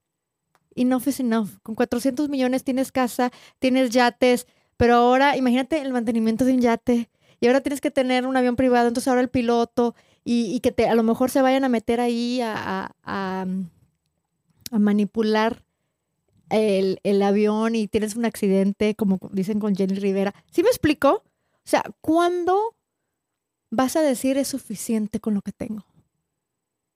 [0.77, 1.59] enough is enough?
[1.65, 4.47] Con 400 millones tienes casa, tienes yates,
[4.77, 7.11] pero ahora imagínate el mantenimiento de un yate
[7.41, 10.95] y ahora tienes que tener un avión privado, entonces ahora el piloto y, que a
[10.95, 12.93] lo mejor se vayan a meter ahí a
[14.71, 15.65] manipular
[16.51, 20.33] el, el avión y tienes un accidente, como dicen con Jenny Rivera.
[20.53, 21.25] ¿Sí me explico?
[21.25, 22.77] O sea, ¿cuándo
[23.71, 25.85] vas a decir es suficiente con lo que tengo?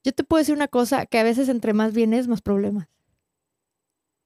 [0.08, 2.88] Yo te puedo decir una cosa, que a veces entre más vienes, más problemas.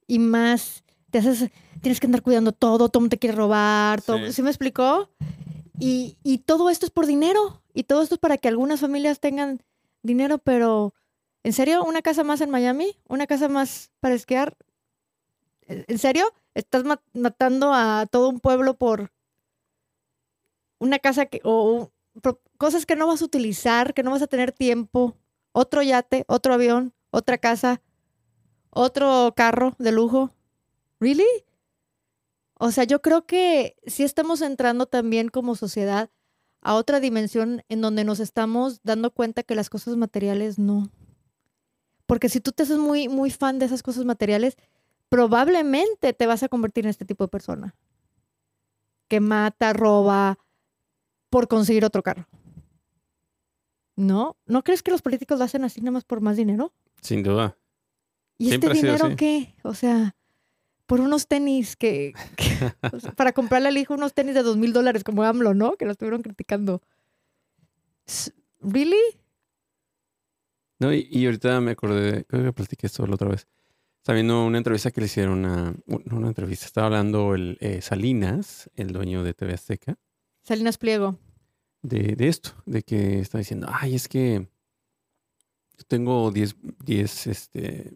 [0.07, 1.49] Y más, te haces,
[1.81, 4.31] tienes que andar cuidando todo, todo te quiere robar, todo, Sí.
[4.31, 5.09] ¿sí me explicó?
[5.79, 7.61] Y, y todo esto es por dinero.
[7.73, 9.61] Y todo esto es para que algunas familias tengan
[10.03, 10.93] dinero, pero
[11.43, 11.83] ¿en serio?
[11.83, 12.97] ¿Una casa más en Miami?
[13.09, 14.55] ¿Una casa más para esquiar?
[15.67, 16.23] ¿En serio?
[16.53, 19.11] ¿Estás ma- matando a todo un pueblo por
[20.79, 21.91] una casa que, o
[22.57, 25.17] cosas que no vas a utilizar, que no vas a tener tiempo?
[25.53, 27.81] Otro yate, otro avión, otra casa,
[28.69, 30.31] otro carro de lujo.
[30.99, 31.25] ¿Really?
[32.55, 36.09] O sea, yo creo que sí estamos entrando también como sociedad
[36.61, 40.89] a otra dimensión en donde nos estamos dando cuenta que las cosas materiales no.
[42.05, 44.57] Porque si tú te haces muy, muy fan de esas cosas materiales,
[45.09, 47.75] probablemente te vas a convertir en este tipo de persona.
[49.07, 50.39] Que mata, roba,
[51.29, 52.27] por conseguir otro carro.
[53.95, 54.37] ¿No?
[54.45, 56.73] ¿No crees que los políticos lo hacen así nada más por más dinero?
[57.01, 57.57] Sin duda.
[58.37, 59.15] ¿Y Siempre este dinero así.
[59.15, 59.55] qué?
[59.63, 60.15] O sea,
[60.87, 64.57] por unos tenis que, que- o sea, para comprarle al hijo unos tenis de dos
[64.57, 65.73] mil dólares como AMLO, ¿no?
[65.73, 66.81] Que lo estuvieron criticando.
[68.61, 68.97] ¿Really?
[70.79, 73.47] No, y, y ahorita me acordé, creo que platiqué esto la otra vez.
[73.99, 78.69] Estaba viendo una entrevista que le hicieron a, una entrevista, estaba hablando el eh, Salinas,
[78.75, 79.97] el dueño de TV Azteca,
[80.43, 81.17] Salinas Pliego.
[81.83, 84.47] De, de esto, de que está diciendo, ay, es que
[85.77, 87.93] yo tengo 10, 10, este,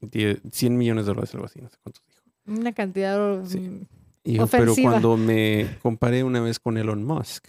[0.00, 2.22] 10, 100 millones de dólares, algo así, no sé cuántos dijo.
[2.46, 3.44] Una cantidad.
[3.46, 3.58] Sí.
[3.60, 3.86] mm,
[4.24, 4.90] Y pero Ofensiva.
[4.90, 7.44] cuando me comparé una vez con Elon Musk,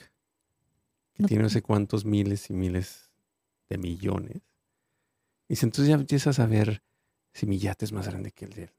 [1.13, 3.09] que No- tiene no sé cuántos miles y miles
[3.69, 4.41] de millones,
[5.49, 6.83] dice, entonces ya empiezas a ver
[7.33, 8.71] si mi yate es más grande que el de él.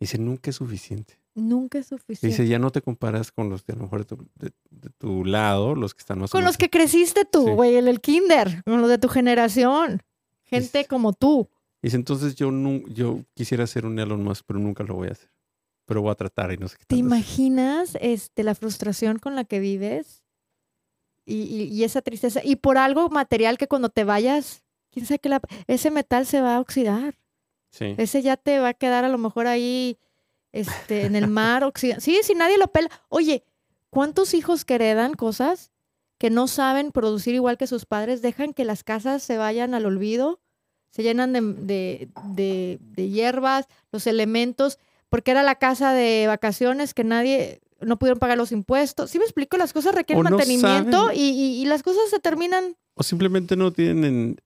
[0.00, 1.18] Dice, nunca es suficiente.
[1.34, 2.26] Nunca es suficiente.
[2.26, 4.90] Dice, ya no te comparas con los de a lo mejor de tu, de- de
[4.98, 7.52] tu lado, los que están más con los que creciste tú, Sí.
[7.52, 10.02] güey, en el kinder, con los de tu generación.
[10.44, 11.48] Gente Dice- como tú.
[11.80, 12.50] Dice, entonces yo,
[12.88, 15.30] yo quisiera ser un Elon Musk, pero nunca lo voy a hacer.
[15.86, 17.16] Pero voy a tratar y no sé qué ¿Te tanto hacer".
[17.18, 20.22] imaginas este, la frustración con la que vives?
[21.24, 22.40] Y, y- y esa tristeza.
[22.44, 26.56] Y por algo material que cuando te vayas, quién sabe la- ese metal se va
[26.56, 27.14] a oxidar.
[27.70, 27.94] Sí.
[27.96, 29.98] Ese ya te va a quedar a lo mejor ahí
[30.52, 32.00] este, en el mar oxidado.
[32.00, 32.90] Sí, si nadie lo pela.
[33.08, 33.44] Oye,
[33.90, 35.70] ¿cuántos hijos que heredan cosas
[36.18, 38.22] que no saben producir igual que sus padres?
[38.22, 40.40] Dejan que las casas se vayan al olvido,
[40.90, 44.78] se llenan de, de- de- de hierbas, los elementos,
[45.08, 49.10] porque era la casa de vacaciones que nadie, no pudieron pagar los impuestos.
[49.10, 49.56] ¿Sí me explico?
[49.56, 52.76] Las cosas requieren no mantenimiento y, y- y las cosas se terminan.
[52.94, 54.36] O simplemente no tienen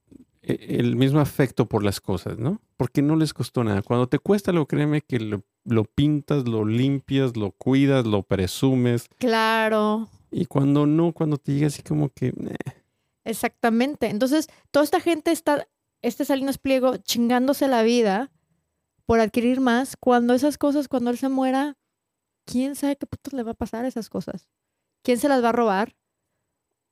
[0.46, 2.60] el mismo afecto por las cosas, ¿no?
[2.76, 3.82] Porque no les costó nada.
[3.82, 9.08] Cuando te cuesta algo, créeme que lo, lo pintas, lo limpias, lo cuidas, lo presumes.
[9.18, 10.08] Claro.
[10.30, 12.28] Y cuando no, cuando te llega así como que...
[12.28, 12.72] eh,
[13.24, 14.08] Exactamente.
[14.08, 15.66] Entonces, toda esta gente está,
[16.02, 18.30] este Salinas Pliego, chingándose la vida
[19.04, 21.76] por adquirir más, cuando esas cosas, cuando él se muera,
[22.44, 24.48] ¿quién sabe qué putos le va a pasar a esas cosas?
[25.02, 25.96] ¿Quién se las va a robar?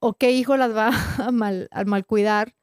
[0.01, 2.55] ¿O qué hijo las va a mal, a mal cuidar?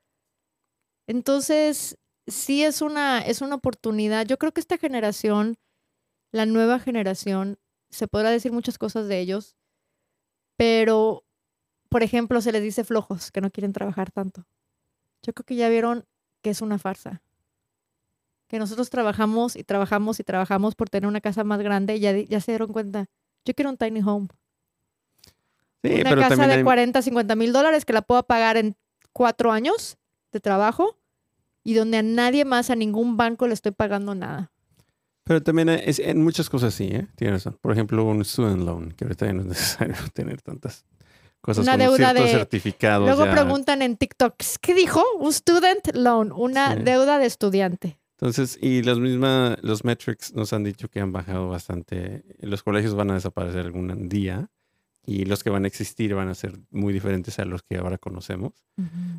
[1.12, 4.26] Entonces, sí es una, es una oportunidad.
[4.26, 5.58] Yo creo que esta generación,
[6.32, 7.60] la nueva generación,
[7.90, 9.58] se podrá decir muchas cosas de ellos,
[10.56, 11.26] pero
[11.90, 14.46] por ejemplo, se les dice flojos, que no quieren trabajar tanto.
[15.22, 16.06] Yo creo que ya vieron
[16.42, 17.22] que es una farsa.
[18.48, 22.16] Que nosotros trabajamos y trabajamos y trabajamos por tener una casa más grande y ya,
[22.18, 23.08] ya se dieron cuenta.
[23.44, 24.30] Yo quiero un tiny home.
[25.84, 28.78] Sí, una pero casa de hay- 40, 50 mil dólares que la puedo pagar en
[29.12, 29.98] cuatro años
[30.32, 31.01] de trabajo
[31.64, 34.52] y donde a nadie más, a ningún banco le estoy pagando nada.
[35.24, 37.08] Pero también es, en muchas cosas sí, ¿eh?
[37.16, 37.58] Tienes razón.
[37.62, 40.84] Por ejemplo, un student loan, que ahorita ya no es necesario tener tantas
[41.42, 43.08] cosas Una con deuda de- certificados.
[43.08, 43.32] Luego ya.
[43.32, 45.04] preguntan en TikTok, ¿qué dijo?
[45.20, 46.84] Un student loan, una Sí.
[46.84, 47.98] deuda de estudiante.
[48.20, 52.24] Entonces, y las mismas, los metrics nos han dicho que han bajado bastante.
[52.40, 54.50] Los colegios van a desaparecer algún día
[55.06, 57.98] y los que van a existir van a ser muy diferentes a los que ahora
[57.98, 58.54] conocemos.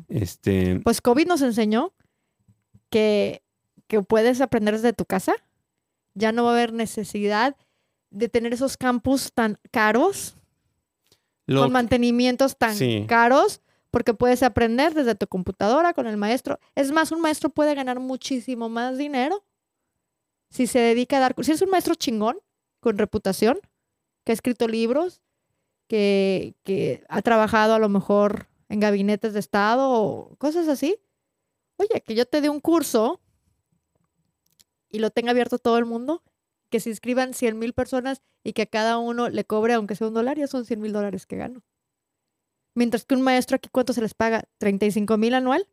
[0.07, 1.93] Este, Pues COVID nos enseñó
[2.93, 3.41] que,
[3.87, 5.33] que puedes aprender desde tu casa.
[6.13, 7.55] Ya no va a haber necesidad
[8.11, 10.35] de tener esos campus tan caros,
[11.47, 13.05] lo, con mantenimientos tan sí.
[13.09, 16.59] caros, porque puedes aprender desde tu computadora con el maestro.
[16.75, 19.43] Es más, un maestro puede ganar muchísimo más dinero
[20.51, 21.35] si se dedica a dar...
[21.41, 22.37] Si es un maestro chingón,
[22.79, 23.59] con reputación,
[24.23, 25.23] que ha escrito libros,
[25.87, 30.99] que, que ha trabajado a lo mejor en gabinetes de Estado o cosas así.
[31.83, 33.19] Oye, que yo te dé un curso
[34.89, 36.23] y lo tenga abierto todo el mundo,
[36.69, 40.07] que se inscriban 100 mil personas y que a cada uno le cobre, aunque sea
[40.07, 41.63] un dólar, ya son 100 mil dólares que gano.
[42.75, 44.45] Mientras que un maestro aquí, ¿cuánto se les paga?
[44.59, 45.67] ¿35 mil anual?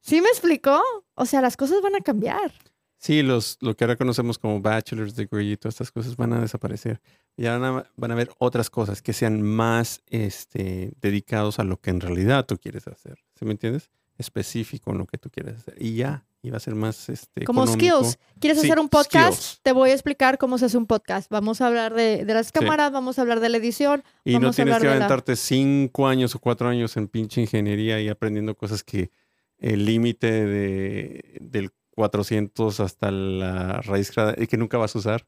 [0.00, 0.80] ¿Sí me explicó?
[1.14, 2.52] O sea, las cosas van a cambiar.
[2.98, 6.40] Sí, los, lo que ahora conocemos como bachelor's degree y todas estas cosas van a
[6.40, 7.00] desaparecer.
[7.36, 11.80] Ya van a, van a haber otras cosas que sean más este, dedicados a lo
[11.80, 13.18] que en realidad tú quieres hacer.
[13.38, 13.90] ¿Sí me entiendes?
[14.18, 15.74] Específico en lo que tú quieres hacer.
[15.80, 17.98] Y ya, y va a ser más este, Como económico.
[18.04, 18.18] skills.
[18.38, 19.32] ¿Quieres Sí, hacer un podcast?
[19.40, 19.60] skills.
[19.62, 21.30] Te voy a explicar cómo se hace un podcast.
[21.30, 24.04] Vamos a hablar de, de las cámaras, vamos a hablar de la edición.
[24.24, 26.96] Y no Vamos a tienes hablar que de la- aventarte cinco años o cuatro años
[26.96, 29.10] en pinche ingeniería y aprendiendo cosas que
[29.58, 35.26] el límite de, del 400 hasta la raíz y que nunca vas a usar.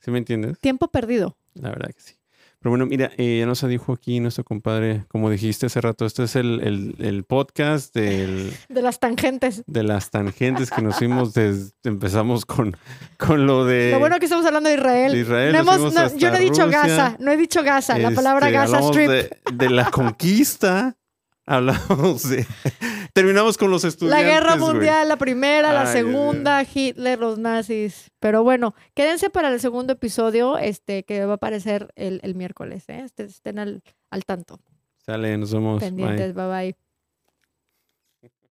[0.00, 0.58] ¿Sí me entiendes?
[0.60, 1.36] Tiempo perdido.
[1.54, 2.14] La verdad que sí.
[2.62, 6.22] Pero bueno, mira, eh, ya nos dijo aquí nuestro compadre, como dijiste hace rato, este
[6.22, 9.64] es el, el- el podcast del, De las tangentes.
[9.66, 12.76] de las tangentes que nos fuimos desde, empezamos con,
[13.18, 15.12] con lo de Lo bueno que estamos hablando de Israel.
[15.12, 16.86] de Israel, No hemos- no, yo no he dicho Rusia.
[16.86, 19.10] Gaza, no he dicho Gaza, la palabra Este, Gaza hablamos Strip.
[19.10, 20.96] De, de la conquista,
[21.46, 22.46] hablamos de...
[23.14, 24.72] Terminamos con los La estudiantes, guerra güey.
[24.72, 28.10] mundial, la primera, la Ay, segunda, Hitler, los nazis.
[28.20, 32.88] Pero bueno, quédense para el segundo episodio, este, que va a aparecer el, el miércoles,
[32.88, 33.02] ¿eh?
[33.04, 34.58] Este- Estén al, al tanto,
[35.04, 35.80] Sale, nos vemos.
[35.80, 35.88] Bye.
[35.90, 36.76] pendientes, bye bye.